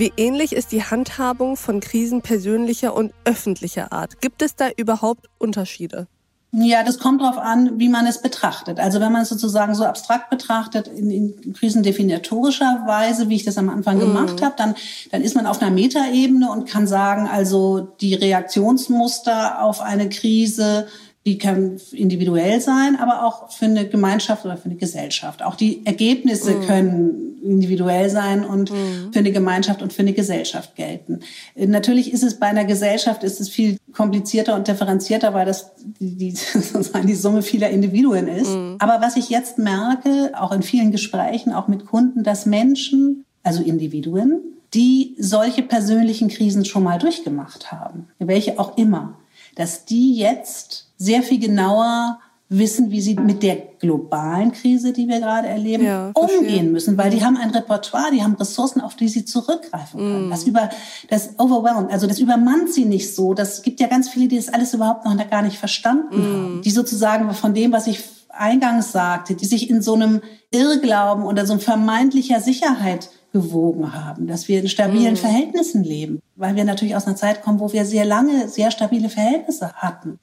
Wie 0.00 0.14
ähnlich 0.16 0.54
ist 0.54 0.72
die 0.72 0.82
Handhabung 0.82 1.58
von 1.58 1.80
Krisen 1.80 2.22
persönlicher 2.22 2.96
und 2.96 3.12
öffentlicher 3.26 3.92
Art? 3.92 4.22
Gibt 4.22 4.40
es 4.40 4.56
da 4.56 4.70
überhaupt 4.74 5.26
Unterschiede? 5.36 6.06
Ja, 6.52 6.82
das 6.82 6.98
kommt 6.98 7.20
darauf 7.20 7.36
an, 7.36 7.78
wie 7.78 7.90
man 7.90 8.06
es 8.06 8.22
betrachtet. 8.22 8.80
Also 8.80 8.98
wenn 8.98 9.12
man 9.12 9.20
es 9.20 9.28
sozusagen 9.28 9.74
so 9.74 9.84
abstrakt 9.84 10.30
betrachtet, 10.30 10.88
in, 10.88 11.10
in 11.10 11.52
krisendefinitorischer 11.52 12.84
Weise, 12.86 13.28
wie 13.28 13.36
ich 13.36 13.44
das 13.44 13.58
am 13.58 13.68
Anfang 13.68 13.98
mm. 13.98 14.00
gemacht 14.00 14.42
habe, 14.42 14.54
dann, 14.56 14.74
dann 15.10 15.20
ist 15.20 15.36
man 15.36 15.46
auf 15.46 15.60
einer 15.60 15.70
Metaebene 15.70 16.50
und 16.50 16.66
kann 16.66 16.86
sagen, 16.86 17.28
also 17.28 17.80
die 18.00 18.14
Reaktionsmuster 18.14 19.62
auf 19.62 19.82
eine 19.82 20.08
Krise 20.08 20.86
die 21.26 21.36
kann 21.36 21.78
individuell 21.92 22.60
sein, 22.62 22.96
aber 22.96 23.26
auch 23.26 23.50
für 23.50 23.66
eine 23.66 23.86
Gemeinschaft 23.86 24.46
oder 24.46 24.56
für 24.56 24.66
eine 24.66 24.76
Gesellschaft. 24.76 25.42
Auch 25.42 25.54
die 25.54 25.84
Ergebnisse 25.84 26.54
mm. 26.54 26.60
können 26.62 27.38
individuell 27.42 28.08
sein 28.08 28.42
und 28.42 28.70
mm. 28.70 29.12
für 29.12 29.18
eine 29.18 29.30
Gemeinschaft 29.30 29.82
und 29.82 29.92
für 29.92 30.00
eine 30.00 30.14
Gesellschaft 30.14 30.76
gelten. 30.76 31.20
Natürlich 31.54 32.14
ist 32.14 32.22
es 32.22 32.38
bei 32.38 32.46
einer 32.46 32.64
Gesellschaft 32.64 33.22
ist 33.22 33.38
es 33.38 33.50
viel 33.50 33.76
komplizierter 33.92 34.54
und 34.54 34.66
differenzierter, 34.66 35.34
weil 35.34 35.44
das 35.44 35.72
die, 35.98 36.30
sozusagen 36.34 37.06
die 37.06 37.14
Summe 37.14 37.42
vieler 37.42 37.68
Individuen 37.68 38.26
ist. 38.26 38.54
Mm. 38.54 38.76
Aber 38.78 39.02
was 39.02 39.16
ich 39.16 39.28
jetzt 39.28 39.58
merke, 39.58 40.32
auch 40.40 40.52
in 40.52 40.62
vielen 40.62 40.90
Gesprächen, 40.90 41.52
auch 41.52 41.68
mit 41.68 41.84
Kunden, 41.84 42.24
dass 42.24 42.46
Menschen, 42.46 43.26
also 43.42 43.62
Individuen, 43.62 44.40
die 44.72 45.16
solche 45.18 45.62
persönlichen 45.62 46.28
Krisen 46.28 46.64
schon 46.64 46.84
mal 46.84 46.98
durchgemacht 46.98 47.72
haben, 47.72 48.08
welche 48.18 48.58
auch 48.58 48.78
immer, 48.78 49.18
dass 49.54 49.84
die 49.84 50.14
jetzt 50.14 50.89
sehr 51.00 51.22
viel 51.22 51.40
genauer 51.40 52.20
wissen, 52.50 52.90
wie 52.90 53.00
sie 53.00 53.14
mit 53.14 53.42
der 53.42 53.56
globalen 53.78 54.52
Krise, 54.52 54.92
die 54.92 55.08
wir 55.08 55.20
gerade 55.20 55.46
erleben, 55.48 55.84
ja, 55.84 56.10
umgehen 56.14 56.72
müssen, 56.72 56.98
weil 56.98 57.10
die 57.10 57.24
haben 57.24 57.36
ein 57.36 57.50
Repertoire, 57.50 58.10
die 58.12 58.22
haben 58.22 58.34
Ressourcen, 58.34 58.80
auf 58.80 58.96
die 58.96 59.08
sie 59.08 59.24
zurückgreifen 59.24 60.00
können. 60.00 60.28
Mm. 60.28 60.30
Das 60.30 60.44
über, 60.44 60.68
das 61.08 61.38
overwhelmed, 61.38 61.92
also 61.92 62.08
das 62.08 62.18
übermannt 62.18 62.70
sie 62.72 62.84
nicht 62.84 63.14
so. 63.14 63.34
Das 63.34 63.62
gibt 63.62 63.78
ja 63.80 63.86
ganz 63.86 64.08
viele, 64.08 64.26
die 64.26 64.36
das 64.36 64.48
alles 64.48 64.74
überhaupt 64.74 65.04
noch 65.04 65.30
gar 65.30 65.42
nicht 65.42 65.58
verstanden 65.58 66.20
mm. 66.20 66.24
haben, 66.24 66.62
die 66.62 66.70
sozusagen 66.70 67.32
von 67.34 67.54
dem, 67.54 67.72
was 67.72 67.86
ich 67.86 68.00
eingangs 68.28 68.90
sagte, 68.90 69.34
die 69.34 69.46
sich 69.46 69.70
in 69.70 69.80
so 69.80 69.94
einem 69.94 70.20
Irrglauben 70.50 71.24
oder 71.24 71.46
so 71.46 71.56
vermeintlicher 71.56 72.40
Sicherheit 72.40 73.10
gewogen 73.32 73.94
haben, 73.94 74.26
dass 74.26 74.48
wir 74.48 74.60
in 74.60 74.68
stabilen 74.68 75.14
mm. 75.14 75.18
Verhältnissen 75.18 75.84
leben, 75.84 76.20
weil 76.34 76.56
wir 76.56 76.64
natürlich 76.64 76.96
aus 76.96 77.06
einer 77.06 77.16
Zeit 77.16 77.42
kommen, 77.42 77.60
wo 77.60 77.72
wir 77.72 77.84
sehr 77.84 78.04
lange 78.04 78.48
sehr 78.48 78.72
stabile 78.72 79.08
Verhältnisse 79.08 79.72
hatten 79.74 80.18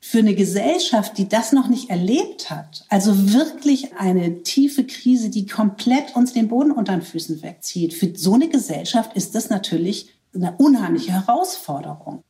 für 0.00 0.18
eine 0.18 0.34
Gesellschaft, 0.34 1.18
die 1.18 1.28
das 1.28 1.52
noch 1.52 1.68
nicht 1.68 1.90
erlebt 1.90 2.50
hat, 2.50 2.84
also 2.88 3.32
wirklich 3.32 3.94
eine 3.96 4.42
tiefe 4.42 4.84
Krise, 4.84 5.28
die 5.28 5.46
komplett 5.46 6.16
uns 6.16 6.32
den 6.32 6.48
Boden 6.48 6.72
unter 6.72 6.92
den 6.92 7.02
Füßen 7.02 7.42
wegzieht, 7.42 7.92
für 7.92 8.12
so 8.16 8.34
eine 8.34 8.48
Gesellschaft 8.48 9.14
ist 9.14 9.34
das 9.34 9.50
natürlich 9.50 10.10
eine 10.34 10.54
unheimliche 10.56 11.12
Herausforderung. 11.12 12.22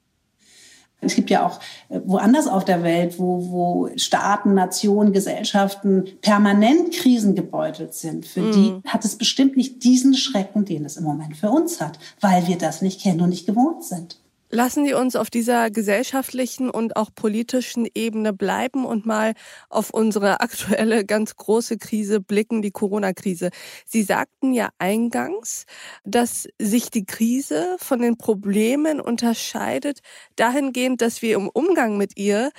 Es 1.03 1.15
gibt 1.15 1.31
ja 1.31 1.47
auch 1.47 1.61
äh, 1.89 2.01
woanders 2.05 2.47
auf 2.47 2.65
der 2.65 2.83
Welt, 2.83 3.19
wo, 3.19 3.51
wo 3.51 3.89
Staaten, 3.97 4.55
Nationen, 4.55 5.13
Gesellschaften 5.13 6.05
permanent 6.21 6.93
krisengebeutelt 6.93 7.95
sind. 7.95 8.27
Für 8.27 8.43
mm. 8.43 8.53
die 8.53 8.89
hat 8.89 9.05
es 9.05 9.17
bestimmt 9.17 9.57
nicht 9.57 9.83
diesen 9.83 10.15
Schrecken, 10.15 10.65
den 10.65 10.85
es 10.85 10.97
im 10.97 11.05
Moment 11.05 11.37
für 11.37 11.51
uns 11.51 11.81
hat, 11.81 11.99
weil 12.21 12.47
wir 12.49 12.59
das 12.59 12.83
nicht 12.83 13.01
kennen 13.01 13.23
und 13.23 13.31
nicht 13.31 13.47
gewohnt 13.47 13.83
sind. 13.85 14.19
Lassen 14.53 14.85
Sie 14.85 14.95
uns 14.95 15.15
auf 15.15 15.31
dieser 15.31 15.71
gesellschaftlichen 15.71 16.71
und 16.71 16.97
auch 16.97 17.11
politischen 17.15 17.87
Ebene 17.95 18.33
bleiben 18.33 18.85
und 18.85 19.07
mal 19.07 19.35
auf 19.69 19.91
unsere 19.91 20.41
aktuelle 20.41 21.05
ganz 21.05 21.37
große 21.37 21.79
Krise 21.79 22.21
blicken, 22.21 22.61
die 22.61 22.73
Corona-Krise. 22.73 23.51
Sie 23.87 24.03
sagten 24.03 24.53
ja 24.53 24.71
eingangs, 24.79 25.67
dass 26.03 26.49
sich 26.59 26.91
die 26.91 27.05
Krise 27.05 27.77
von 27.79 28.01
den 28.01 28.19
Problemen 28.19 29.01
unterscheidet, 29.01 30.01
dahingehend, 30.35 31.01
dass 31.01 31.23
wir 31.23 31.37
im 31.37 31.49
Umgang 31.49 31.97
mit 31.97 32.19
ihr 32.19 32.51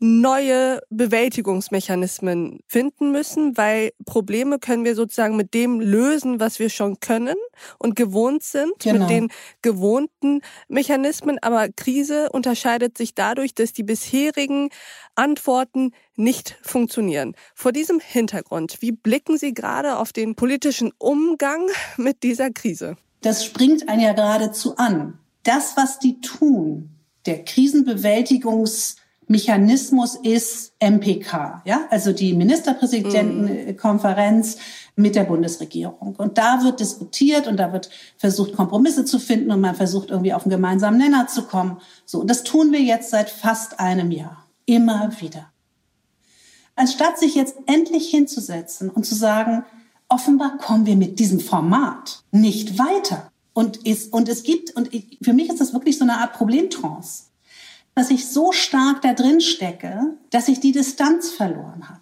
neue 0.00 0.80
Bewältigungsmechanismen 0.90 2.60
finden 2.68 3.10
müssen, 3.10 3.56
weil 3.56 3.90
Probleme 4.04 4.58
können 4.58 4.84
wir 4.84 4.94
sozusagen 4.94 5.36
mit 5.36 5.54
dem 5.54 5.80
lösen, 5.80 6.38
was 6.38 6.58
wir 6.58 6.70
schon 6.70 7.00
können 7.00 7.36
und 7.78 7.96
gewohnt 7.96 8.44
sind, 8.44 8.78
genau. 8.78 9.00
mit 9.00 9.10
den 9.10 9.28
gewohnten 9.60 10.40
Mechanismen. 10.68 11.38
Aber 11.42 11.68
Krise 11.68 12.28
unterscheidet 12.30 12.96
sich 12.96 13.14
dadurch, 13.14 13.54
dass 13.54 13.72
die 13.72 13.82
bisherigen 13.82 14.70
Antworten 15.16 15.92
nicht 16.14 16.56
funktionieren. 16.62 17.34
Vor 17.54 17.72
diesem 17.72 17.98
Hintergrund, 17.98 18.78
wie 18.80 18.92
blicken 18.92 19.36
Sie 19.36 19.52
gerade 19.52 19.98
auf 19.98 20.12
den 20.12 20.36
politischen 20.36 20.92
Umgang 20.98 21.66
mit 21.96 22.22
dieser 22.22 22.50
Krise? 22.50 22.96
Das 23.20 23.44
springt 23.44 23.88
einen 23.88 24.02
ja 24.02 24.12
geradezu 24.12 24.76
an. 24.76 25.18
Das, 25.42 25.76
was 25.76 25.98
die 25.98 26.20
tun, 26.20 26.90
der 27.26 27.44
Krisenbewältigungs 27.44 28.96
Mechanismus 29.28 30.16
ist 30.16 30.72
MPK, 30.80 31.62
ja, 31.66 31.82
also 31.90 32.12
die 32.12 32.32
Ministerpräsidentenkonferenz 32.32 34.56
mit 34.96 35.14
der 35.14 35.24
Bundesregierung. 35.24 36.16
Und 36.16 36.38
da 36.38 36.64
wird 36.64 36.80
diskutiert 36.80 37.46
und 37.46 37.58
da 37.58 37.70
wird 37.72 37.90
versucht, 38.16 38.54
Kompromisse 38.54 39.04
zu 39.04 39.18
finden 39.18 39.52
und 39.52 39.60
man 39.60 39.74
versucht 39.74 40.08
irgendwie 40.10 40.32
auf 40.32 40.44
einen 40.44 40.50
gemeinsamen 40.50 40.96
Nenner 40.98 41.26
zu 41.28 41.42
kommen. 41.42 41.76
So. 42.06 42.20
Und 42.20 42.30
das 42.30 42.42
tun 42.42 42.72
wir 42.72 42.80
jetzt 42.80 43.10
seit 43.10 43.28
fast 43.28 43.78
einem 43.78 44.10
Jahr. 44.10 44.46
Immer 44.64 45.10
wieder. 45.20 45.52
Anstatt 46.74 47.18
sich 47.18 47.34
jetzt 47.34 47.56
endlich 47.66 48.08
hinzusetzen 48.08 48.88
und 48.88 49.04
zu 49.04 49.14
sagen, 49.14 49.64
offenbar 50.08 50.56
kommen 50.56 50.86
wir 50.86 50.96
mit 50.96 51.18
diesem 51.18 51.40
Format 51.40 52.22
nicht 52.30 52.78
weiter. 52.78 53.30
Und, 53.52 53.76
ist, 53.78 54.12
und 54.12 54.28
es 54.28 54.42
gibt, 54.42 54.74
und 54.76 54.94
ich, 54.94 55.18
für 55.20 55.32
mich 55.32 55.48
ist 55.48 55.60
das 55.60 55.74
wirklich 55.74 55.98
so 55.98 56.04
eine 56.04 56.18
Art 56.18 56.32
Problemtrance 56.32 57.24
dass 57.98 58.10
ich 58.10 58.28
so 58.28 58.52
stark 58.52 59.02
da 59.02 59.12
drin 59.12 59.40
stecke, 59.40 60.16
dass 60.30 60.48
ich 60.48 60.60
die 60.60 60.72
Distanz 60.72 61.30
verloren 61.30 61.88
habe. 61.88 62.00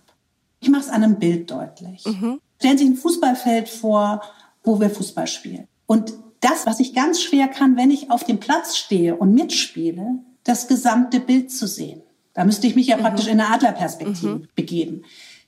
Ich 0.60 0.68
mache 0.68 0.82
es 0.82 0.88
an 0.88 1.02
einem 1.02 1.18
Bild 1.18 1.50
deutlich. 1.50 2.04
Mhm. 2.04 2.40
Stellen 2.58 2.78
Sie 2.78 2.84
sich 2.84 2.94
ein 2.94 2.98
Fußballfeld 2.98 3.68
vor, 3.68 4.22
wo 4.62 4.78
wir 4.80 4.90
Fußball 4.90 5.26
spielen. 5.26 5.68
Und 5.86 6.12
das, 6.40 6.66
was 6.66 6.80
ich 6.80 6.94
ganz 6.94 7.22
schwer 7.22 7.48
kann, 7.48 7.76
wenn 7.76 7.90
ich 7.90 8.10
auf 8.10 8.24
dem 8.24 8.40
Platz 8.40 8.76
stehe 8.76 9.16
und 9.16 9.34
mitspiele, 9.34 10.18
das 10.44 10.68
gesamte 10.68 11.18
Bild 11.18 11.50
zu 11.50 11.66
sehen. 11.66 12.02
Da 12.34 12.44
müsste 12.44 12.66
ich 12.66 12.76
mich 12.76 12.88
ja 12.88 12.98
mhm. 12.98 13.02
praktisch 13.02 13.26
in 13.26 13.40
eine 13.40 13.52
Adlerperspektive 13.54 14.34
mhm. 14.34 14.48
begeben. 14.54 15.02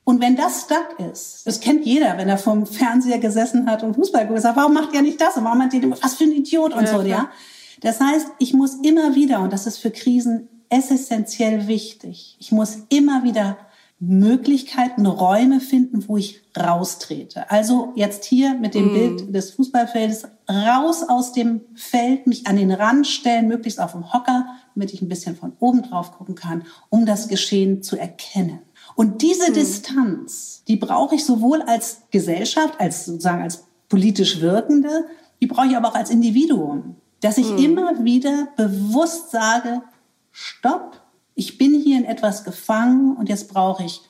Und 0.05 0.23
wenn 0.23 0.37
das 0.37 0.63
stuck 0.63 0.99
ist, 1.13 1.47
das 1.47 1.61
kennt 1.61 1.85
jeder, 1.85 2.17
wenn 2.17 2.31
er 2.31 2.39
vom 2.39 2.65
Fernseher 2.65 3.19
gesessen 3.19 3.71
hat 3.71 3.83
und 3.83 3.95
Fußball 3.95 4.27
geguckt 4.27 4.45
hat, 4.45 4.57
warum 4.57 4.73
macht 4.73 4.95
er 4.95 5.03
nicht 5.03 5.21
das 5.21 5.37
und 5.37 5.45
warum 5.45 5.63
hat 5.63 5.75
er 5.75 5.91
was 5.91 6.15
für 6.15 6.25
ein 6.25 6.33
Idiot 6.33 6.73
und 6.73 6.85
ja, 6.85 6.87
so, 6.87 6.95
klar. 6.95 7.07
ja. 7.07 7.31
Das 7.81 8.01
heißt, 8.01 8.29
ich 8.39 8.55
muss 8.55 8.75
immer 8.77 9.15
wieder, 9.15 9.41
und 9.41 9.53
das 9.53 9.67
ist 9.67 9.79
für 9.79 9.91
Krisen 9.91 10.49
essentiell 10.69 11.67
wichtig, 11.69 12.37
ich 12.39 12.53
muss 12.53 12.79
immer 12.89 13.25
wieder 13.25 13.57
Möglichkeiten, 14.01 15.07
Räume 15.07 15.61
finden, 15.61 16.07
wo 16.07 16.17
ich 16.17 16.41
raustrete. 16.57 17.51
Also 17.51 17.93
jetzt 17.97 18.25
hier 18.25 18.55
mit 18.55 18.75
dem 18.75 18.93
mm. 18.93 18.95
Bild 18.95 19.35
des 19.35 19.51
Fußballfeldes 19.53 20.29
raus 20.49 21.03
aus 21.09 21.33
dem 21.33 21.63
Feld, 21.75 22.29
mich 22.29 22.47
an 22.47 22.57
den 22.57 22.71
Rand 22.71 23.09
stellen, 23.09 23.49
möglichst 23.49 23.81
auf 23.81 23.93
dem 23.93 24.13
Hocker, 24.13 24.47
damit 24.75 24.93
ich 24.93 25.03
ein 25.03 25.09
bisschen 25.09 25.35
von 25.35 25.53
oben 25.59 25.83
drauf 25.83 26.13
gucken 26.13 26.37
kann, 26.37 26.65
um 26.91 27.07
das 27.07 27.27
Geschehen 27.27 27.83
zu 27.83 27.97
erkennen. 27.97 28.61
Und 28.95 29.23
diese 29.23 29.51
mm. 29.51 29.55
Distanz, 29.55 30.63
die 30.69 30.77
brauche 30.77 31.17
ich 31.17 31.25
sowohl 31.25 31.63
als 31.63 32.03
Gesellschaft, 32.13 32.81
als 32.81 33.05
sozusagen 33.05 33.43
als 33.43 33.65
politisch 33.89 34.41
Wirkende, 34.41 35.07
die 35.41 35.47
brauche 35.47 35.67
ich 35.67 35.77
aber 35.77 35.89
auch 35.89 35.95
als 35.95 36.11
Individuum 36.11 36.97
dass 37.21 37.39
ich 37.39 37.51
mhm. 37.51 37.59
immer 37.59 38.05
wieder 38.05 38.49
bewusst 38.57 39.31
sage, 39.31 39.83
stopp, 40.31 41.01
ich 41.35 41.59
bin 41.59 41.75
hier 41.75 41.99
in 41.99 42.05
etwas 42.05 42.45
gefangen 42.45 43.17
und 43.17 43.29
jetzt 43.29 43.49
brauche 43.49 43.85
ich 43.85 44.03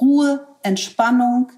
Ruhe, 0.00 0.46
Entspannung, 0.62 1.52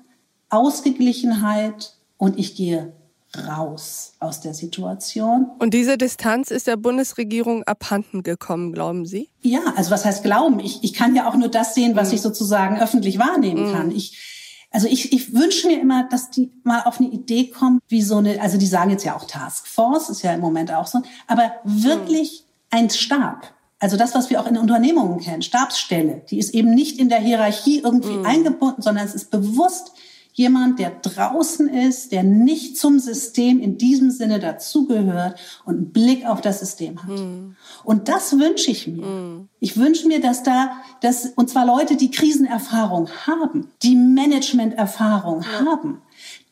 Ausgeglichenheit 0.51 1.95
und 2.17 2.39
ich 2.39 2.55
gehe 2.55 2.93
raus 3.37 4.15
aus 4.21 4.41
der 4.41 4.55
Situation. 4.55 5.51
Und 5.59 5.75
diese 5.75 5.99
Distanz 5.99 6.51
ist 6.51 6.67
der 6.67 6.77
Bundesregierung 6.77 7.65
abhanden 7.65 8.23
gekommen, 8.23 8.73
glauben 8.73 9.05
Sie? 9.05 9.31
Ja, 9.43 9.61
also 9.77 9.91
was 9.91 10.05
heißt 10.05 10.23
glauben? 10.23 10.61
Ich, 10.61 10.83
ich 10.85 10.95
kann 10.95 11.15
ja 11.15 11.29
auch 11.29 11.37
nur 11.37 11.49
das 11.49 11.75
sehen, 11.75 11.97
was 11.97 12.09
mhm. 12.09 12.15
ich 12.15 12.23
sozusagen 12.23 12.81
öffentlich 12.81 13.19
wahrnehmen 13.19 13.69
mhm. 13.69 13.73
kann. 13.75 13.91
Ich, 13.91 14.36
also 14.77 14.89
ich, 14.89 15.11
ich 15.15 15.33
wünsche 15.33 15.69
mir 15.69 15.81
immer, 15.81 16.07
dass 16.11 16.29
die 16.29 16.53
mal 16.63 16.83
auf 16.83 17.01
eine 17.01 17.09
Idee 17.09 17.49
kommen, 17.49 17.81
wie 17.89 18.03
so 18.03 18.19
eine, 18.19 18.43
also 18.43 18.59
die 18.59 18.67
sagen 18.67 18.91
jetzt 18.91 19.05
ja 19.05 19.17
auch 19.17 19.25
Taskforce, 19.25 20.11
ist 20.11 20.21
ja 20.21 20.35
im 20.35 20.41
Moment 20.41 20.71
auch 20.71 20.87
so, 20.87 21.01
aber 21.27 21.51
wirklich 21.65 22.45
ein 22.69 22.91
Stab. 22.91 23.55
Also 23.79 23.97
das, 23.97 24.15
was 24.15 24.29
wir 24.29 24.39
auch 24.39 24.47
in 24.47 24.59
Unternehmungen 24.59 25.19
kennen, 25.19 25.41
Stabsstelle, 25.41 26.21
die 26.29 26.39
ist 26.39 26.53
eben 26.53 26.75
nicht 26.75 26.99
in 26.99 27.09
der 27.09 27.21
Hierarchie 27.21 27.79
irgendwie 27.79 28.19
mhm. 28.19 28.27
eingebunden, 28.27 28.83
sondern 28.83 29.07
es 29.07 29.15
ist 29.15 29.31
bewusst 29.31 29.93
jemand, 30.37 30.79
der 30.79 30.91
draußen 30.91 31.67
ist, 31.67 32.13
der 32.13 32.23
nicht 32.23 32.77
zum 32.77 32.99
System 32.99 33.59
in 33.59 33.79
diesem 33.79 34.11
Sinne 34.11 34.39
dazugehört 34.39 35.41
und 35.65 35.77
einen 35.77 35.93
Blick 35.93 36.27
auf 36.27 36.43
das 36.43 36.61
System 36.61 37.03
hat. 37.03 37.09
Mhm. 37.09 37.57
Und 37.85 38.09
das 38.09 38.39
wünsche 38.39 38.71
ich 38.71 38.87
mir. 38.87 39.07
Mhm. 39.07 39.49
Ich 39.61 39.79
wünsche 39.79 40.07
mir, 40.07 40.21
dass 40.21 40.43
da, 40.43 40.73
dass, 41.01 41.33
und 41.37 41.49
zwar 41.49 41.65
Leute, 41.65 41.97
die 41.97 42.11
Krisenerfahrung 42.11 43.09
haben, 43.27 43.71
die 43.83 43.97
Managementerfahrung 43.97 45.41
ja. 45.41 45.65
haben, 45.65 46.03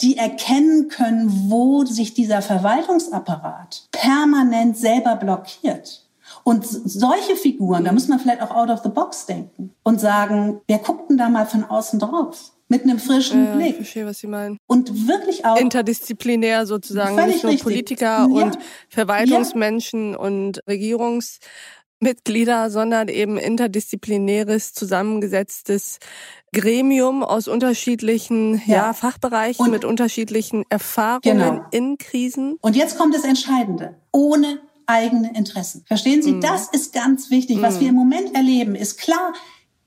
die 0.01 0.17
erkennen 0.17 0.89
können, 0.89 1.51
wo 1.51 1.85
sich 1.85 2.15
dieser 2.15 2.41
Verwaltungsapparat 2.41 3.89
permanent 3.93 4.79
selber 4.79 5.17
blockiert. 5.17 6.07
Und 6.43 6.67
solche 6.67 7.37
Figuren, 7.37 7.85
da 7.85 7.93
muss 7.93 8.09
man 8.09 8.19
vielleicht 8.19 8.41
auch 8.41 8.51
out 8.51 8.71
of 8.71 8.83
the 8.83 8.89
box 8.89 9.27
denken 9.27 9.75
und 9.83 10.01
sagen, 10.01 10.63
wer 10.67 10.79
guckt 10.79 11.11
denn 11.11 11.19
da 11.19 11.29
mal 11.29 11.47
von 11.47 11.65
außen 11.65 11.99
drauf? 11.99 12.54
Mit 12.69 12.83
einem 12.83 12.99
frischen 12.99 13.45
ja, 13.45 13.55
Blick. 13.55 13.71
Ich 13.71 13.77
verstehe, 13.77 14.07
was 14.07 14.19
Sie 14.19 14.27
meinen. 14.27 14.59
Und 14.67 15.09
wirklich 15.09 15.45
auch 15.45 15.57
interdisziplinär 15.57 16.67
sozusagen, 16.67 17.17
nicht 17.27 17.43
nur 17.43 17.53
richtig. 17.53 17.65
Politiker 17.65 18.07
ja. 18.07 18.25
und 18.25 18.59
Verwaltungsmenschen 18.89 20.13
ja. 20.13 20.19
und 20.19 20.61
Regierungsmitglieder, 20.67 22.71
sondern 22.71 23.09
eben 23.09 23.37
interdisziplinäres 23.37 24.73
zusammengesetztes 24.73 25.99
Gremium 26.53 27.23
aus 27.23 27.49
unterschiedlichen 27.49 28.63
ja. 28.67 28.93
Fachbereichen 28.93 29.65
und 29.65 29.71
mit 29.71 29.85
unterschiedlichen 29.85 30.65
Erfahrungen 30.71 31.39
genau. 31.39 31.65
in 31.71 31.99
Krisen. 31.99 32.57
Und 32.61 32.77
jetzt 32.77 32.97
kommt 32.97 33.15
das 33.15 33.25
Entscheidende. 33.25 33.97
Ohne 34.13 34.61
eigene 34.87 35.37
Interessen. 35.37 35.85
Verstehen 35.87 36.23
Sie? 36.23 36.33
Mm. 36.33 36.41
Das 36.41 36.69
ist 36.69 36.93
ganz 36.93 37.31
wichtig. 37.31 37.59
Mm. 37.59 37.63
Was 37.63 37.81
wir 37.81 37.89
im 37.89 37.95
Moment 37.95 38.35
erleben, 38.35 38.75
ist 38.75 38.99
klar, 38.99 39.33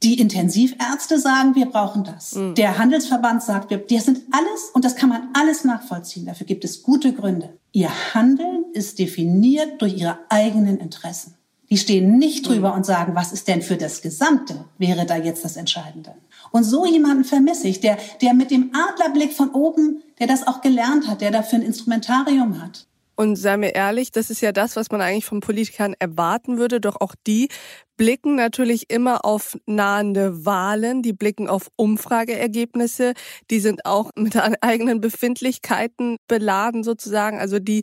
die 0.03 0.19
Intensivärzte 0.19 1.19
sagen, 1.19 1.55
wir 1.55 1.67
brauchen 1.67 2.03
das. 2.03 2.35
Mhm. 2.35 2.55
Der 2.55 2.77
Handelsverband 2.77 3.41
sagt, 3.41 3.69
wir, 3.69 3.79
das 3.79 4.05
sind 4.05 4.21
alles, 4.31 4.69
und 4.73 4.85
das 4.85 4.95
kann 4.95 5.09
man 5.09 5.29
alles 5.33 5.63
nachvollziehen. 5.63 6.25
Dafür 6.25 6.45
gibt 6.45 6.63
es 6.63 6.83
gute 6.83 7.13
Gründe. 7.13 7.57
Ihr 7.71 7.89
Handeln 8.13 8.65
ist 8.73 8.99
definiert 8.99 9.81
durch 9.81 9.97
ihre 9.97 10.19
eigenen 10.29 10.77
Interessen. 10.77 11.35
Die 11.69 11.77
stehen 11.77 12.17
nicht 12.17 12.45
mhm. 12.45 12.53
drüber 12.53 12.73
und 12.73 12.85
sagen, 12.85 13.15
was 13.15 13.33
ist 13.33 13.47
denn 13.47 13.61
für 13.61 13.77
das 13.77 14.01
Gesamte, 14.01 14.65
wäre 14.77 15.05
da 15.05 15.17
jetzt 15.17 15.43
das 15.43 15.57
Entscheidende. 15.57 16.13
Und 16.51 16.63
so 16.63 16.85
jemanden 16.85 17.23
vermisse 17.23 17.67
ich, 17.67 17.81
der, 17.81 17.97
der 18.21 18.33
mit 18.33 18.51
dem 18.51 18.71
Adlerblick 18.73 19.33
von 19.33 19.49
oben, 19.51 20.01
der 20.19 20.27
das 20.27 20.47
auch 20.47 20.61
gelernt 20.61 21.07
hat, 21.07 21.21
der 21.21 21.31
dafür 21.31 21.59
ein 21.59 21.65
Instrumentarium 21.65 22.61
hat. 22.61 22.86
Und 23.19 23.35
sei 23.35 23.57
mir 23.57 23.73
ehrlich, 23.73 24.11
das 24.11 24.29
ist 24.29 24.41
ja 24.41 24.51
das, 24.51 24.75
was 24.75 24.91
man 24.91 25.01
eigentlich 25.01 25.25
von 25.25 25.39
Politikern 25.39 25.95
erwarten 25.97 26.59
würde. 26.59 26.79
Doch 26.79 27.01
auch 27.01 27.15
die 27.25 27.49
blicken 27.97 28.35
natürlich 28.35 28.91
immer 28.91 29.25
auf 29.25 29.57
nahende 29.65 30.45
Wahlen, 30.45 31.01
die 31.01 31.13
blicken 31.13 31.49
auf 31.49 31.69
Umfrageergebnisse, 31.77 33.13
die 33.49 33.59
sind 33.59 33.87
auch 33.87 34.11
mit 34.15 34.37
eigenen 34.61 35.01
Befindlichkeiten 35.01 36.17
beladen 36.27 36.83
sozusagen. 36.83 37.39
Also 37.39 37.57
die 37.57 37.81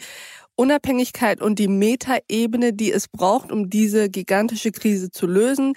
Unabhängigkeit 0.54 1.42
und 1.42 1.58
die 1.58 1.66
Metaebene, 1.66 2.72
die 2.72 2.92
es 2.92 3.08
braucht, 3.08 3.50
um 3.50 3.68
diese 3.68 4.08
gigantische 4.08 4.70
Krise 4.70 5.10
zu 5.10 5.26
lösen, 5.26 5.72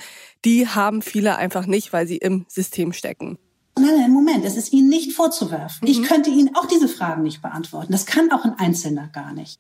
die 0.46 0.68
haben 0.68 1.02
viele 1.02 1.36
einfach 1.36 1.66
nicht, 1.66 1.94
weil 1.94 2.06
sie 2.06 2.18
im 2.18 2.46
System 2.48 2.94
stecken. 2.94 3.40
Nein, 3.78 4.00
nein, 4.00 4.12
Moment, 4.12 4.46
es 4.46 4.58
ist 4.58 4.74
Ihnen 4.74 4.90
nicht 4.90 5.14
vorzuwerfen. 5.14 5.80
Mhm. 5.82 5.88
Ich 5.88 6.04
könnte 6.04 6.30
Ihnen 6.30 6.56
auch 6.56 6.66
diese 6.66 6.88
Fragen 6.88 7.24
nicht 7.24 7.42
beantworten. 7.42 7.92
Das 7.92 8.06
kann 8.06 8.32
auch 8.32 8.44
ein 8.44 8.58
Einzelner 8.58 9.08
gar 9.08 9.34
nicht. 9.34 9.60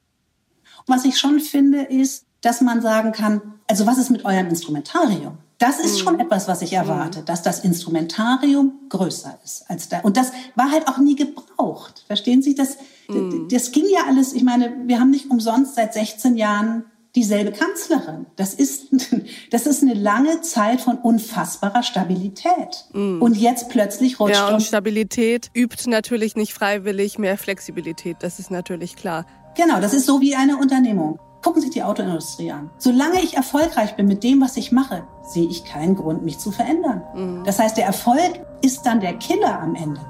Und 0.85 0.95
was 0.95 1.05
ich 1.05 1.17
schon 1.17 1.39
finde, 1.39 1.81
ist, 1.83 2.25
dass 2.41 2.61
man 2.61 2.81
sagen 2.81 3.11
kann, 3.11 3.41
also 3.67 3.85
was 3.85 3.97
ist 3.97 4.09
mit 4.09 4.25
eurem 4.25 4.47
Instrumentarium? 4.47 5.37
Das 5.57 5.79
ist 5.79 5.95
mhm. 5.95 6.03
schon 6.03 6.19
etwas, 6.19 6.47
was 6.47 6.61
ich 6.61 6.73
erwarte, 6.73 7.21
mhm. 7.21 7.25
dass 7.25 7.41
das 7.41 7.61
Instrumentarium 7.61 8.73
größer 8.89 9.39
ist 9.43 9.69
als 9.69 9.89
da. 9.89 10.01
Und 10.01 10.17
das 10.17 10.31
war 10.55 10.71
halt 10.71 10.87
auch 10.87 10.99
nie 10.99 11.15
gebraucht. 11.15 12.03
Verstehen 12.05 12.41
Sie? 12.41 12.53
Das, 12.53 12.77
mhm. 13.07 13.47
das 13.49 13.71
ging 13.71 13.85
ja 13.91 14.01
alles, 14.07 14.33
ich 14.33 14.43
meine, 14.43 14.75
wir 14.85 14.99
haben 14.99 15.09
nicht 15.09 15.31
umsonst 15.31 15.75
seit 15.75 15.93
16 15.93 16.37
Jahren 16.37 16.85
dieselbe 17.17 17.51
Kanzlerin. 17.51 18.27
Das 18.35 18.53
ist, 18.53 18.89
das 19.51 19.65
ist 19.65 19.81
eine 19.81 19.95
lange 19.95 20.41
Zeit 20.41 20.79
von 20.79 20.97
unfassbarer 20.99 21.81
Stabilität. 21.81 22.85
Mm. 22.93 23.21
Und 23.21 23.35
jetzt 23.35 23.69
plötzlich 23.69 24.19
rutscht 24.19 24.35
Ja, 24.35 24.53
und 24.53 24.61
Stabilität 24.61 25.49
übt 25.55 25.89
natürlich 25.89 26.35
nicht 26.35 26.53
freiwillig 26.53 27.17
mehr 27.17 27.37
Flexibilität. 27.37 28.17
Das 28.19 28.37
ist 28.37 28.51
natürlich 28.51 28.95
klar. 28.95 29.25
Genau, 29.55 29.81
das 29.81 29.95
ist 29.95 30.05
so 30.05 30.21
wie 30.21 30.35
eine 30.35 30.57
Unternehmung. 30.57 31.19
Gucken 31.41 31.61
Sie 31.61 31.71
die 31.71 31.81
Autoindustrie 31.81 32.51
an. 32.51 32.69
Solange 32.77 33.23
ich 33.23 33.35
erfolgreich 33.35 33.95
bin 33.95 34.07
mit 34.07 34.23
dem, 34.23 34.39
was 34.39 34.55
ich 34.55 34.71
mache, 34.71 35.07
sehe 35.23 35.47
ich 35.49 35.65
keinen 35.65 35.95
Grund, 35.95 36.23
mich 36.23 36.37
zu 36.37 36.51
verändern. 36.51 37.01
Mhm. 37.15 37.43
Das 37.45 37.57
heißt, 37.57 37.77
der 37.77 37.85
Erfolg 37.85 38.41
ist 38.61 38.83
dann 38.83 38.99
der 38.99 39.13
Killer 39.13 39.59
am 39.59 39.73
Ende. 39.73 40.01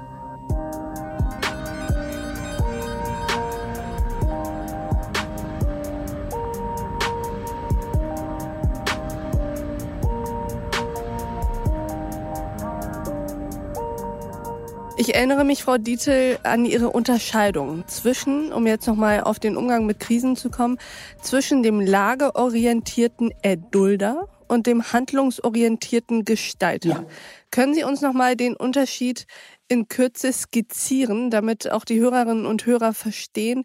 Ich 15.00 15.14
erinnere 15.14 15.44
mich, 15.44 15.62
Frau 15.62 15.78
Dietl, 15.78 16.40
an 16.42 16.64
Ihre 16.64 16.90
Unterscheidung 16.90 17.86
zwischen, 17.86 18.52
um 18.52 18.66
jetzt 18.66 18.88
nochmal 18.88 19.20
auf 19.20 19.38
den 19.38 19.56
Umgang 19.56 19.86
mit 19.86 20.00
Krisen 20.00 20.34
zu 20.34 20.50
kommen, 20.50 20.76
zwischen 21.22 21.62
dem 21.62 21.80
lageorientierten 21.80 23.32
Erdulder 23.42 24.28
und 24.48 24.66
dem 24.66 24.92
handlungsorientierten 24.92 26.24
Gestalter. 26.24 26.88
Ja. 26.88 27.06
Können 27.52 27.74
Sie 27.74 27.84
uns 27.84 28.00
nochmal 28.00 28.34
den 28.34 28.56
Unterschied 28.56 29.28
in 29.68 29.86
Kürze 29.86 30.32
skizzieren, 30.32 31.30
damit 31.30 31.70
auch 31.70 31.84
die 31.84 32.00
Hörerinnen 32.00 32.44
und 32.44 32.66
Hörer 32.66 32.92
verstehen, 32.92 33.62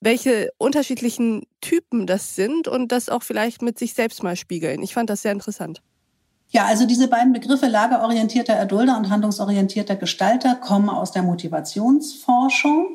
welche 0.00 0.50
unterschiedlichen 0.58 1.46
Typen 1.60 2.08
das 2.08 2.34
sind 2.34 2.66
und 2.66 2.90
das 2.90 3.08
auch 3.08 3.22
vielleicht 3.22 3.62
mit 3.62 3.78
sich 3.78 3.94
selbst 3.94 4.24
mal 4.24 4.34
spiegeln? 4.34 4.82
Ich 4.82 4.94
fand 4.94 5.10
das 5.10 5.22
sehr 5.22 5.30
interessant. 5.30 5.80
Ja, 6.52 6.66
also 6.66 6.84
diese 6.84 7.08
beiden 7.08 7.32
Begriffe 7.32 7.66
lagerorientierter 7.66 8.52
Erdulder 8.52 8.98
und 8.98 9.08
handlungsorientierter 9.08 9.96
Gestalter 9.96 10.54
kommen 10.54 10.90
aus 10.90 11.10
der 11.10 11.22
Motivationsforschung. 11.22 12.94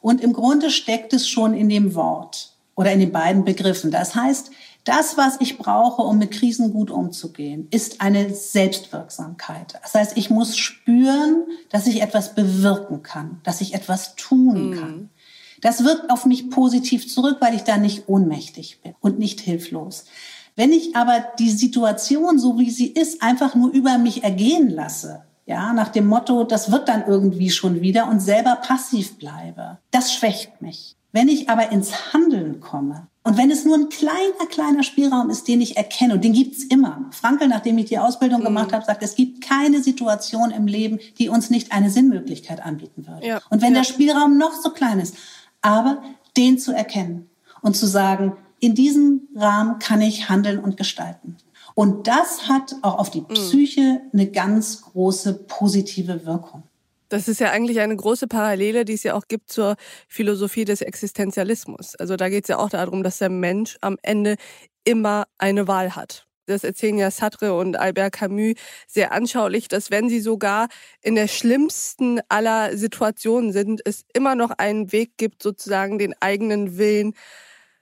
Und 0.00 0.22
im 0.22 0.32
Grunde 0.32 0.70
steckt 0.70 1.12
es 1.12 1.28
schon 1.28 1.52
in 1.52 1.68
dem 1.68 1.94
Wort 1.94 2.52
oder 2.74 2.92
in 2.92 3.00
den 3.00 3.12
beiden 3.12 3.44
Begriffen. 3.44 3.90
Das 3.90 4.14
heißt, 4.14 4.50
das, 4.84 5.18
was 5.18 5.40
ich 5.40 5.58
brauche, 5.58 6.02
um 6.02 6.16
mit 6.16 6.30
Krisen 6.30 6.72
gut 6.72 6.90
umzugehen, 6.90 7.66
ist 7.70 8.00
eine 8.00 8.32
Selbstwirksamkeit. 8.32 9.74
Das 9.82 9.94
heißt, 9.94 10.16
ich 10.16 10.30
muss 10.30 10.56
spüren, 10.56 11.44
dass 11.70 11.86
ich 11.86 12.00
etwas 12.00 12.34
bewirken 12.34 13.02
kann, 13.02 13.40
dass 13.42 13.60
ich 13.60 13.74
etwas 13.74 14.14
tun 14.16 14.70
mhm. 14.70 14.74
kann. 14.74 15.10
Das 15.60 15.84
wirkt 15.84 16.10
auf 16.10 16.24
mich 16.24 16.50
positiv 16.50 17.12
zurück, 17.12 17.38
weil 17.40 17.54
ich 17.54 17.62
da 17.62 17.76
nicht 17.76 18.08
ohnmächtig 18.08 18.80
bin 18.82 18.94
und 19.00 19.18
nicht 19.18 19.40
hilflos. 19.40 20.04
Wenn 20.56 20.72
ich 20.72 20.96
aber 20.96 21.22
die 21.38 21.50
Situation, 21.50 22.38
so 22.38 22.58
wie 22.58 22.70
sie 22.70 22.88
ist, 22.88 23.22
einfach 23.22 23.54
nur 23.54 23.70
über 23.70 23.98
mich 23.98 24.24
ergehen 24.24 24.70
lasse, 24.70 25.22
ja, 25.44 25.72
nach 25.72 25.90
dem 25.90 26.06
Motto, 26.06 26.42
das 26.42 26.72
wird 26.72 26.88
dann 26.88 27.06
irgendwie 27.06 27.50
schon 27.50 27.80
wieder 27.82 28.08
und 28.08 28.20
selber 28.20 28.56
passiv 28.56 29.16
bleibe, 29.18 29.78
das 29.92 30.12
schwächt 30.12 30.60
mich. 30.60 30.96
Wenn 31.12 31.28
ich 31.28 31.48
aber 31.48 31.70
ins 31.70 32.12
Handeln 32.12 32.60
komme 32.60 33.06
und 33.22 33.38
wenn 33.38 33.50
es 33.50 33.64
nur 33.64 33.76
ein 33.76 33.88
kleiner, 33.88 34.46
kleiner 34.50 34.82
Spielraum 34.82 35.30
ist, 35.30 35.46
den 35.46 35.60
ich 35.60 35.76
erkenne, 35.76 36.14
und 36.14 36.24
den 36.24 36.32
gibt's 36.32 36.64
immer. 36.64 37.06
Frankel, 37.10 37.48
nachdem 37.48 37.78
ich 37.78 37.86
die 37.86 37.98
Ausbildung 37.98 38.40
mhm. 38.40 38.46
gemacht 38.46 38.72
habe, 38.72 38.84
sagt, 38.84 39.02
es 39.02 39.14
gibt 39.14 39.42
keine 39.42 39.82
Situation 39.82 40.50
im 40.50 40.66
Leben, 40.66 40.98
die 41.18 41.28
uns 41.28 41.48
nicht 41.48 41.72
eine 41.72 41.90
Sinnmöglichkeit 41.90 42.64
anbieten 42.64 43.06
würde. 43.06 43.26
Ja. 43.26 43.40
Und 43.50 43.62
wenn 43.62 43.72
ja. 43.72 43.80
der 43.80 43.84
Spielraum 43.84 44.36
noch 44.36 44.52
so 44.54 44.70
klein 44.70 45.00
ist, 45.00 45.16
aber 45.62 46.02
den 46.36 46.58
zu 46.58 46.72
erkennen 46.72 47.30
und 47.62 47.76
zu 47.76 47.86
sagen, 47.86 48.36
in 48.60 48.74
diesem 48.74 49.28
Rahmen 49.34 49.78
kann 49.78 50.00
ich 50.00 50.28
handeln 50.28 50.58
und 50.58 50.76
gestalten. 50.76 51.36
Und 51.74 52.06
das 52.06 52.48
hat 52.48 52.74
auch 52.82 52.98
auf 52.98 53.10
die 53.10 53.20
mhm. 53.20 53.28
Psyche 53.28 54.00
eine 54.12 54.30
ganz 54.30 54.82
große 54.82 55.34
positive 55.46 56.24
Wirkung. 56.24 56.62
Das 57.08 57.28
ist 57.28 57.38
ja 57.38 57.50
eigentlich 57.50 57.80
eine 57.80 57.94
große 57.94 58.26
Parallele, 58.26 58.84
die 58.84 58.94
es 58.94 59.04
ja 59.04 59.14
auch 59.14 59.28
gibt 59.28 59.50
zur 59.50 59.76
Philosophie 60.08 60.64
des 60.64 60.80
Existenzialismus. 60.80 61.94
Also 61.96 62.16
da 62.16 62.28
geht 62.28 62.44
es 62.44 62.48
ja 62.48 62.58
auch 62.58 62.70
darum, 62.70 63.04
dass 63.04 63.18
der 63.18 63.28
Mensch 63.28 63.76
am 63.80 63.96
Ende 64.02 64.36
immer 64.84 65.24
eine 65.38 65.68
Wahl 65.68 65.94
hat. 65.94 66.26
Das 66.46 66.62
erzählen 66.62 66.96
ja 66.96 67.10
Sartre 67.10 67.54
und 67.54 67.76
Albert 67.76 68.12
Camus 68.12 68.54
sehr 68.86 69.12
anschaulich, 69.12 69.68
dass 69.68 69.90
wenn 69.90 70.08
sie 70.08 70.20
sogar 70.20 70.68
in 71.02 71.16
der 71.16 71.28
schlimmsten 71.28 72.20
aller 72.28 72.76
Situationen 72.76 73.52
sind, 73.52 73.82
es 73.84 74.04
immer 74.14 74.34
noch 74.36 74.50
einen 74.50 74.92
Weg 74.92 75.16
gibt, 75.16 75.42
sozusagen 75.42 75.98
den 75.98 76.14
eigenen 76.20 76.78
Willen 76.78 77.14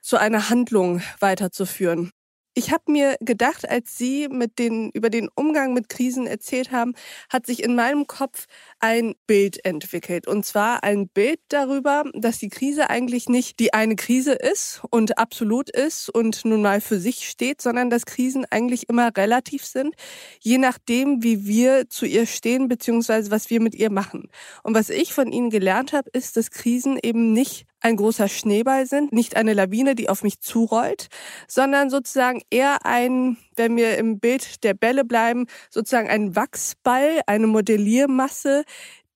zu 0.05 0.17
einer 0.17 0.49
Handlung 0.49 1.01
weiterzuführen. 1.19 2.11
Ich 2.57 2.71
habe 2.71 2.89
mir 2.89 3.17
gedacht, 3.19 3.67
als 3.69 3.97
Sie 3.97 4.29
mit 4.29 4.59
den, 4.59 4.89
über 4.91 5.09
den 5.09 5.27
Umgang 5.35 5.73
mit 5.73 5.89
Krisen 5.89 6.25
erzählt 6.25 6.71
haben, 6.71 6.93
hat 7.29 7.45
sich 7.45 7.61
in 7.61 7.75
meinem 7.75 8.07
Kopf 8.07 8.45
ein 8.79 9.15
Bild 9.27 9.65
entwickelt. 9.65 10.25
Und 10.25 10.45
zwar 10.45 10.81
ein 10.81 11.09
Bild 11.09 11.41
darüber, 11.49 12.05
dass 12.13 12.37
die 12.37 12.47
Krise 12.47 12.89
eigentlich 12.89 13.27
nicht 13.27 13.59
die 13.59 13.73
eine 13.73 13.97
Krise 13.97 14.31
ist 14.31 14.81
und 14.89 15.17
absolut 15.17 15.69
ist 15.69 16.09
und 16.09 16.45
nun 16.45 16.61
mal 16.61 16.79
für 16.79 16.97
sich 16.97 17.27
steht, 17.27 17.61
sondern 17.61 17.89
dass 17.89 18.05
Krisen 18.05 18.45
eigentlich 18.49 18.87
immer 18.87 19.11
relativ 19.17 19.65
sind, 19.65 19.93
je 20.39 20.57
nachdem, 20.57 21.23
wie 21.23 21.45
wir 21.45 21.89
zu 21.89 22.05
ihr 22.05 22.25
stehen, 22.25 22.69
beziehungsweise 22.69 23.31
was 23.31 23.49
wir 23.49 23.59
mit 23.59 23.75
ihr 23.75 23.91
machen. 23.91 24.29
Und 24.63 24.75
was 24.75 24.89
ich 24.89 25.13
von 25.13 25.29
Ihnen 25.29 25.49
gelernt 25.49 25.91
habe, 25.91 26.09
ist, 26.13 26.37
dass 26.37 26.51
Krisen 26.51 26.97
eben 27.03 27.33
nicht 27.33 27.65
ein 27.85 27.97
großer 27.97 28.27
Schneeball 28.27 28.87
sind, 28.87 29.13
nicht 29.13 29.35
eine 29.37 29.53
Lawine, 29.53 29.93
die 29.93 30.09
auf 30.09 30.23
mich 30.23 30.39
zurollt, 30.39 31.07
sondern 31.47 31.91
sozusagen 31.91 32.41
eher 32.49 32.83
ein, 32.83 33.37
wenn 33.55 33.75
wir 33.75 33.99
im 33.99 34.19
Bild 34.19 34.63
der 34.63 34.73
Bälle 34.73 35.05
bleiben, 35.05 35.45
sozusagen 35.69 36.09
ein 36.09 36.35
Wachsball, 36.35 37.21
eine 37.27 37.45
Modelliermasse, 37.45 38.63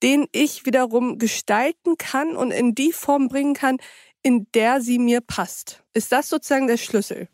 den 0.04 0.28
ich 0.32 0.68
wiederum 0.68 1.18
gestalten 1.18 1.98
kann 1.98 2.36
und 2.36 2.52
in 2.52 2.76
die 2.76 2.92
Form 2.92 3.28
bringen 3.28 3.56
kann, 3.56 3.78
in 4.22 4.46
der 4.54 4.82
sie 4.82 5.00
mir 5.00 5.22
passt. 5.22 5.82
Ist 5.96 6.12
das 6.12 6.30
sozusagen 6.30 6.68
der 6.68 6.78
Schlüssel? 6.78 7.28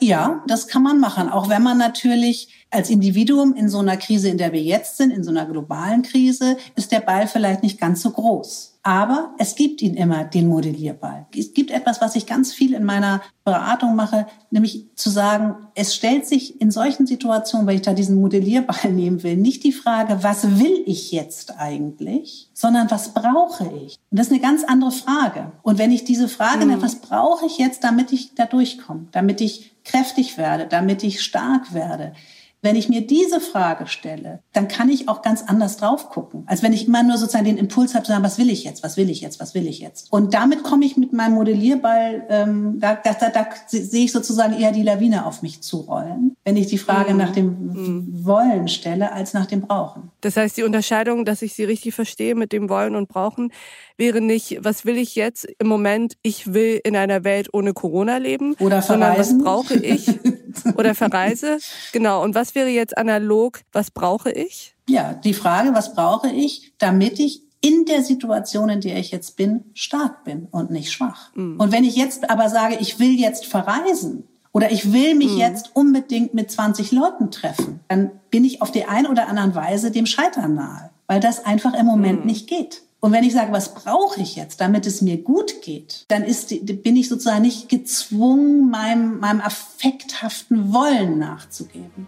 Ja, 0.00 0.42
das 0.46 0.68
kann 0.68 0.82
man 0.82 0.98
machen, 0.98 1.28
auch 1.28 1.50
wenn 1.50 1.62
man 1.62 1.76
natürlich 1.76 2.66
als 2.70 2.88
Individuum 2.88 3.54
in 3.54 3.68
so 3.68 3.80
einer 3.80 3.98
Krise, 3.98 4.30
in 4.30 4.38
der 4.38 4.52
wir 4.52 4.62
jetzt 4.62 4.96
sind, 4.96 5.10
in 5.10 5.22
so 5.22 5.30
einer 5.30 5.44
globalen 5.44 6.00
Krise, 6.00 6.56
ist 6.76 6.92
der 6.92 7.00
Ball 7.00 7.28
vielleicht 7.28 7.62
nicht 7.62 7.78
ganz 7.78 8.00
so 8.00 8.10
groß. 8.10 8.71
Aber 8.84 9.34
es 9.38 9.54
gibt 9.54 9.80
ihn 9.80 9.94
immer, 9.94 10.24
den 10.24 10.48
Modellierball. 10.48 11.26
Es 11.36 11.54
gibt 11.54 11.70
etwas, 11.70 12.00
was 12.00 12.16
ich 12.16 12.26
ganz 12.26 12.52
viel 12.52 12.74
in 12.74 12.82
meiner 12.82 13.22
Beratung 13.44 13.94
mache, 13.94 14.26
nämlich 14.50 14.88
zu 14.96 15.08
sagen, 15.08 15.54
es 15.76 15.94
stellt 15.94 16.26
sich 16.26 16.60
in 16.60 16.72
solchen 16.72 17.06
Situationen, 17.06 17.66
weil 17.68 17.76
ich 17.76 17.82
da 17.82 17.94
diesen 17.94 18.20
Modellierball 18.20 18.90
nehmen 18.92 19.22
will, 19.22 19.36
nicht 19.36 19.62
die 19.62 19.72
Frage, 19.72 20.24
was 20.24 20.58
will 20.58 20.82
ich 20.84 21.12
jetzt 21.12 21.58
eigentlich, 21.58 22.50
sondern 22.54 22.90
was 22.90 23.14
brauche 23.14 23.70
ich? 23.86 23.98
Und 24.10 24.18
das 24.18 24.26
ist 24.26 24.32
eine 24.32 24.42
ganz 24.42 24.64
andere 24.64 24.90
Frage. 24.90 25.52
Und 25.62 25.78
wenn 25.78 25.92
ich 25.92 26.02
diese 26.02 26.28
Frage, 26.28 26.66
mhm. 26.66 26.82
was 26.82 26.96
brauche 26.96 27.46
ich 27.46 27.58
jetzt, 27.58 27.84
damit 27.84 28.12
ich 28.12 28.34
da 28.34 28.46
durchkomme, 28.46 29.06
damit 29.12 29.40
ich 29.40 29.72
kräftig 29.84 30.38
werde, 30.38 30.66
damit 30.66 31.04
ich 31.04 31.22
stark 31.22 31.72
werde, 31.72 32.14
wenn 32.62 32.76
ich 32.76 32.88
mir 32.88 33.04
diese 33.04 33.40
Frage 33.40 33.88
stelle, 33.88 34.38
dann 34.52 34.68
kann 34.68 34.88
ich 34.88 35.08
auch 35.08 35.20
ganz 35.20 35.42
anders 35.42 35.76
drauf 35.76 36.10
gucken, 36.10 36.44
als 36.46 36.62
wenn 36.62 36.72
ich 36.72 36.86
immer 36.86 37.02
nur 37.02 37.18
sozusagen 37.18 37.44
den 37.44 37.58
Impuls 37.58 37.94
habe 37.94 38.04
zu 38.04 38.12
sagen, 38.12 38.22
was 38.22 38.38
will 38.38 38.48
ich 38.48 38.62
jetzt, 38.62 38.84
was 38.84 38.96
will 38.96 39.10
ich 39.10 39.20
jetzt, 39.20 39.40
was 39.40 39.54
will 39.54 39.66
ich 39.66 39.80
jetzt. 39.80 40.12
Und 40.12 40.32
damit 40.32 40.62
komme 40.62 40.84
ich 40.84 40.96
mit 40.96 41.12
meinem 41.12 41.34
Modellierball, 41.34 42.24
ähm, 42.28 42.78
da, 42.78 42.94
da, 42.94 43.14
da, 43.14 43.30
da 43.30 43.46
sehe 43.66 44.04
ich 44.04 44.12
sozusagen 44.12 44.54
eher 44.54 44.70
die 44.70 44.84
Lawine 44.84 45.26
auf 45.26 45.42
mich 45.42 45.60
zurollen, 45.60 46.36
wenn 46.44 46.56
ich 46.56 46.68
die 46.68 46.78
Frage 46.78 47.12
mhm. 47.12 47.18
nach 47.18 47.32
dem 47.32 47.46
mhm. 47.46 48.24
Wollen 48.24 48.68
stelle, 48.68 49.12
als 49.12 49.34
nach 49.34 49.46
dem 49.46 49.62
Brauchen. 49.62 50.11
Das 50.22 50.36
heißt, 50.36 50.56
die 50.56 50.62
Unterscheidung, 50.62 51.24
dass 51.24 51.42
ich 51.42 51.52
sie 51.52 51.64
richtig 51.64 51.94
verstehe 51.94 52.34
mit 52.34 52.52
dem 52.52 52.70
Wollen 52.70 52.96
und 52.96 53.08
Brauchen, 53.08 53.52
wäre 53.98 54.20
nicht, 54.20 54.58
was 54.62 54.86
will 54.86 54.96
ich 54.96 55.14
jetzt 55.14 55.46
im 55.58 55.66
Moment? 55.66 56.14
Ich 56.22 56.54
will 56.54 56.80
in 56.82 56.96
einer 56.96 57.24
Welt 57.24 57.50
ohne 57.52 57.74
Corona 57.74 58.16
leben. 58.16 58.54
Oder 58.54 58.80
verreisen. 58.82 58.86
Sondern 58.86 59.18
was 59.18 59.38
brauche 59.38 59.74
ich? 59.74 60.08
Oder 60.76 60.94
verreise. 60.94 61.58
Genau. 61.92 62.22
Und 62.22 62.34
was 62.34 62.54
wäre 62.54 62.68
jetzt 62.68 62.96
analog? 62.96 63.60
Was 63.72 63.90
brauche 63.90 64.30
ich? 64.30 64.74
Ja, 64.88 65.12
die 65.12 65.34
Frage, 65.34 65.74
was 65.74 65.94
brauche 65.94 66.30
ich, 66.30 66.72
damit 66.78 67.18
ich 67.18 67.42
in 67.60 67.84
der 67.84 68.02
Situation, 68.02 68.68
in 68.68 68.80
der 68.80 68.98
ich 68.98 69.12
jetzt 69.12 69.36
bin, 69.36 69.64
stark 69.74 70.24
bin 70.24 70.48
und 70.50 70.70
nicht 70.70 70.90
schwach. 70.90 71.30
Mhm. 71.34 71.60
Und 71.60 71.72
wenn 71.72 71.84
ich 71.84 71.96
jetzt 71.96 72.28
aber 72.28 72.48
sage, 72.48 72.76
ich 72.80 72.98
will 72.98 73.12
jetzt 73.12 73.46
verreisen, 73.46 74.28
oder 74.52 74.70
ich 74.70 74.92
will 74.92 75.14
mich 75.14 75.32
mhm. 75.32 75.38
jetzt 75.38 75.70
unbedingt 75.74 76.34
mit 76.34 76.50
20 76.50 76.92
Leuten 76.92 77.30
treffen, 77.30 77.80
dann 77.88 78.10
bin 78.30 78.44
ich 78.44 78.62
auf 78.62 78.70
die 78.70 78.84
eine 78.84 79.10
oder 79.10 79.28
andere 79.28 79.54
Weise 79.54 79.90
dem 79.90 80.06
Scheitern 80.06 80.54
nahe, 80.54 80.90
weil 81.06 81.20
das 81.20 81.44
einfach 81.44 81.74
im 81.74 81.86
Moment 81.86 82.20
mhm. 82.20 82.26
nicht 82.26 82.48
geht. 82.48 82.82
Und 83.00 83.10
wenn 83.10 83.24
ich 83.24 83.32
sage, 83.32 83.50
was 83.50 83.74
brauche 83.74 84.20
ich 84.20 84.36
jetzt, 84.36 84.60
damit 84.60 84.86
es 84.86 85.02
mir 85.02 85.16
gut 85.16 85.60
geht, 85.62 86.04
dann 86.06 86.22
ist, 86.22 86.50
bin 86.84 86.96
ich 86.96 87.08
sozusagen 87.08 87.42
nicht 87.42 87.68
gezwungen, 87.68 88.70
meinem, 88.70 89.18
meinem 89.18 89.40
affekthaften 89.40 90.72
Wollen 90.72 91.18
nachzugeben. 91.18 92.06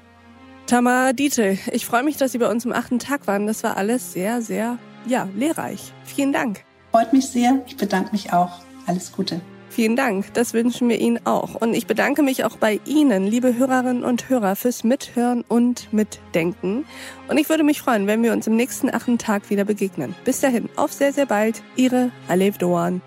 Tamara 0.67 1.13
Dietl, 1.13 1.59
ich 1.73 1.85
freue 1.85 2.05
mich, 2.05 2.17
dass 2.17 2.31
Sie 2.31 2.39
bei 2.39 2.49
uns 2.49 2.65
im 2.65 2.73
achten 2.73 3.01
Tag 3.01 3.27
waren. 3.27 3.49
Das 3.49 3.65
war 3.65 3.77
alles 3.77 4.13
sehr, 4.13 4.41
sehr, 4.41 4.79
ja, 5.07 5.29
lehrreich. 5.37 5.93
Vielen 6.05 6.33
Dank. 6.33 6.65
Freut 6.93 7.13
mich 7.13 7.27
sehr. 7.27 7.61
Ich 7.67 7.77
bedanke 7.77 8.13
mich 8.13 8.33
auch. 8.33 8.61
Alles 8.87 9.11
Gute. 9.11 9.41
Vielen 9.75 9.97
Dank, 9.97 10.33
das 10.35 10.55
wünschen 10.55 10.89
wir 10.89 11.01
Ihnen 11.01 11.19
auch. 11.27 11.57
Und 11.57 11.75
ich 11.75 11.89
bedanke 11.89 12.23
mich 12.23 12.45
auch 12.45 12.57
bei 12.59 12.79
Ihnen, 12.87 13.27
liebe 13.27 13.57
Hörerinnen 13.59 14.05
und 14.05 14.29
Hörer, 14.29 14.55
fürs 14.55 14.85
Mithören 14.85 15.43
und 15.49 15.93
Mitdenken. 15.93 16.85
Und 17.27 17.39
ich 17.39 17.49
würde 17.49 17.65
mich 17.65 17.83
freuen, 17.83 18.07
wenn 18.07 18.23
wir 18.23 18.33
uns 18.33 18.47
im 18.47 18.55
nächsten 18.55 18.89
achten 18.95 19.19
Tag 19.19 19.51
wieder 19.51 19.65
begegnen. 19.65 20.15
Bis 20.25 20.39
dahin, 20.39 20.69
auf 20.77 20.93
sehr, 20.93 21.13
sehr 21.13 21.27
bald. 21.27 21.61
Ihre 21.75 22.13
Alev 22.29 22.57
Doan. 22.59 23.03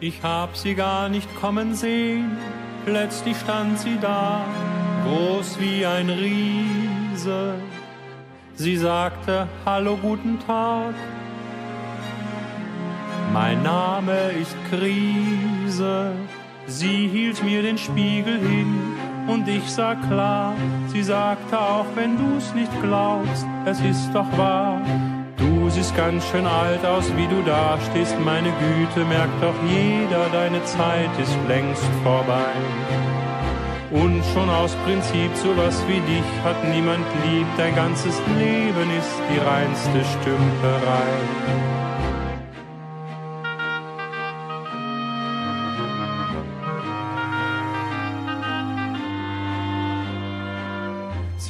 Ich 0.00 0.22
hab 0.22 0.56
sie 0.56 0.74
gar 0.74 1.10
nicht 1.10 1.28
kommen 1.38 1.74
sehen, 1.74 2.38
plötzlich 2.86 3.36
stand 3.36 3.78
sie 3.80 3.98
da, 4.00 4.46
groß 5.04 5.60
wie 5.60 5.84
ein 5.84 6.08
Riese. 6.08 7.56
Sie 8.54 8.78
sagte, 8.78 9.46
hallo, 9.66 9.98
guten 9.98 10.38
Tag. 10.46 10.94
Mein 13.32 13.62
Name 13.62 14.32
ist 14.40 14.56
Krise. 14.68 16.12
Sie 16.66 17.06
hielt 17.06 17.42
mir 17.44 17.62
den 17.62 17.78
Spiegel 17.78 18.38
hin 18.38 18.96
und 19.28 19.46
ich 19.48 19.70
sah 19.70 19.94
klar. 19.94 20.54
Sie 20.88 21.02
sagte 21.02 21.58
auch, 21.58 21.86
wenn 21.94 22.16
du's 22.18 22.52
nicht 22.54 22.72
glaubst, 22.82 23.46
es 23.66 23.80
ist 23.80 24.10
doch 24.12 24.26
wahr. 24.36 24.80
Du 25.36 25.70
siehst 25.70 25.96
ganz 25.96 26.26
schön 26.28 26.44
alt 26.44 26.84
aus, 26.84 27.04
wie 27.16 27.28
du 27.28 27.40
dastehst, 27.42 28.16
meine 28.24 28.50
Güte, 28.50 29.04
merkt 29.06 29.40
doch 29.40 29.54
jeder, 29.64 30.28
deine 30.32 30.62
Zeit 30.64 31.10
ist 31.22 31.36
längst 31.46 31.86
vorbei. 32.02 32.52
Und 33.92 34.22
schon 34.34 34.50
aus 34.50 34.74
Prinzip 34.84 35.30
sowas 35.36 35.82
wie 35.86 36.00
dich 36.00 36.30
hat 36.44 36.62
niemand 36.68 37.06
lieb, 37.24 37.46
dein 37.56 37.74
ganzes 37.76 38.20
Leben 38.38 38.90
ist 38.98 39.14
die 39.32 39.38
reinste 39.38 40.04
Stümperei. 40.18 41.89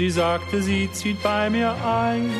Sie 0.00 0.08
sagte, 0.08 0.62
sie 0.62 0.90
zieht 0.92 1.22
bei 1.22 1.50
mir 1.50 1.76
ein 1.84 2.30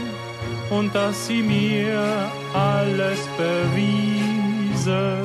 und 0.71 0.95
dass 0.95 1.27
sie 1.27 1.43
mir 1.43 2.31
alles 2.55 3.21
bewiese. 3.37 5.19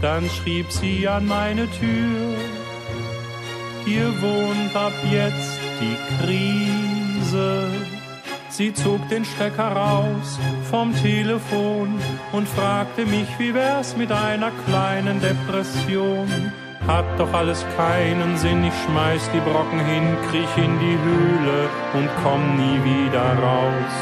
Dann 0.00 0.30
schrieb 0.30 0.70
sie 0.70 1.08
an 1.08 1.26
meine 1.26 1.68
Tür, 1.72 2.36
hier 3.84 4.22
wohnt 4.22 4.76
ab 4.76 4.92
jetzt 5.10 5.58
die 5.80 5.96
Krise. 6.22 7.66
Sie 8.48 8.72
zog 8.72 9.08
den 9.08 9.24
Stecker 9.24 9.72
raus 9.72 10.38
vom 10.70 10.94
Telefon 11.02 11.98
und 12.30 12.46
fragte 12.46 13.04
mich, 13.06 13.26
wie 13.38 13.54
wär's 13.54 13.96
mit 13.96 14.12
einer 14.12 14.52
kleinen 14.68 15.20
Depression. 15.20 16.28
Hat 16.90 17.04
doch 17.18 17.32
alles 17.32 17.64
keinen 17.76 18.36
Sinn, 18.36 18.64
ich 18.64 18.74
schmeiß 18.84 19.30
die 19.32 19.38
Brocken 19.38 19.78
hin, 19.78 20.16
kriech 20.28 20.56
in 20.56 20.76
die 20.80 20.98
Höhle 21.06 21.68
und 21.94 22.08
komm 22.20 22.56
nie 22.56 22.82
wieder 22.82 23.38
raus. 23.38 23.94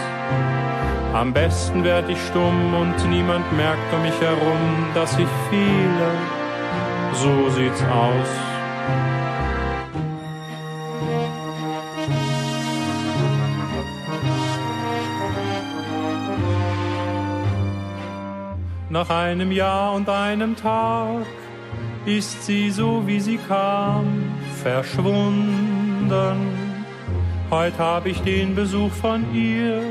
Am 1.13 1.35
besten 1.35 1.85
werd 1.85 2.09
ich 2.09 2.19
stumm 2.29 2.73
und 2.73 2.97
niemand 3.11 3.45
merkt 3.55 3.93
um 3.93 4.01
mich 4.01 4.19
herum, 4.23 4.87
dass 4.95 5.13
ich 5.19 5.29
fehle. 5.51 6.11
So 7.13 7.51
sieht's 7.51 7.83
aus. 7.83 8.31
Nach 18.89 19.11
einem 19.11 19.53
Jahr 19.53 19.93
und 19.93 20.09
einem 20.09 20.57
Tag 20.57 21.27
ist 22.09 22.47
sie 22.47 22.71
so 22.71 23.07
wie 23.07 23.21
sie 23.21 23.39
kam, 23.49 24.33
verschwunden. 24.63 26.39
Heut 27.51 27.79
hab 27.79 28.07
ich 28.07 28.21
den 28.23 28.55
Besuch 28.55 28.93
von 28.93 29.35
ihr 29.35 29.83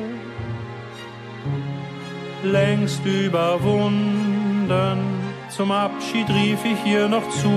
längst 2.43 3.05
überwunden. 3.05 4.97
Zum 5.49 5.71
Abschied 5.71 6.27
rief 6.29 6.59
ich 6.65 6.91
ihr 6.91 7.07
noch 7.07 7.29
zu, 7.29 7.51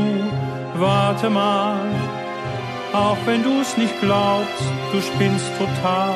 warte 0.76 1.30
mal, 1.30 1.80
auch 2.92 3.18
wenn 3.24 3.42
du's 3.42 3.76
nicht 3.78 3.98
glaubst, 4.00 4.64
du 4.92 5.00
spinnst 5.00 5.50
total. 5.58 6.14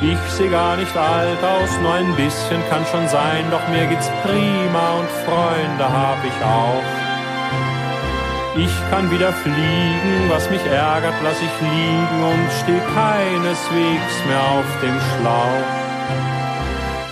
Ich 0.00 0.18
seh 0.32 0.48
gar 0.48 0.76
nicht 0.76 0.94
alt 0.96 1.42
aus, 1.42 1.70
nur 1.80 1.92
ein 1.94 2.14
bisschen 2.16 2.60
kann 2.68 2.84
schon 2.90 3.08
sein, 3.08 3.44
doch 3.50 3.66
mir 3.68 3.86
geht's 3.86 4.10
prima 4.22 4.98
und 4.98 5.08
Freunde 5.24 5.84
hab 5.84 6.18
ich 6.24 6.44
auch. 6.44 7.06
Ich 8.58 8.90
kann 8.90 9.10
wieder 9.10 9.32
fliegen, 9.32 10.30
was 10.30 10.48
mich 10.48 10.64
ärgert, 10.64 11.14
lass 11.22 11.36
ich 11.42 11.60
liegen 11.60 12.24
und 12.24 12.48
steh 12.62 12.80
keineswegs 12.94 14.14
mehr 14.26 14.40
auf 14.40 14.64
dem 14.80 14.98
Schlauch. 15.08 15.86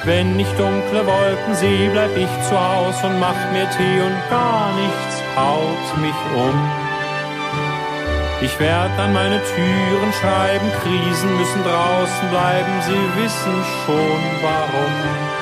Wenn 0.04 0.40
ich 0.40 0.48
dunkle 0.56 1.06
Wolken 1.06 1.54
seh, 1.54 1.88
bleib 1.88 2.16
ich 2.16 2.32
zu 2.48 2.58
Haus 2.58 3.02
und 3.04 3.20
mach 3.20 3.36
mir 3.52 3.68
Tee 3.76 4.00
und 4.00 4.16
gar 4.30 4.72
nichts 4.74 5.22
haut 5.36 5.98
mich 6.00 6.20
um. 6.34 6.56
Ich 8.40 8.58
werd 8.58 8.98
an 8.98 9.12
meine 9.12 9.40
Türen 9.42 10.12
schreiben, 10.20 10.70
Krisen 10.82 11.36
müssen 11.38 11.62
draußen 11.62 12.28
bleiben, 12.30 12.72
sie 12.82 13.22
wissen 13.22 13.64
schon 13.84 14.20
warum. 14.42 15.33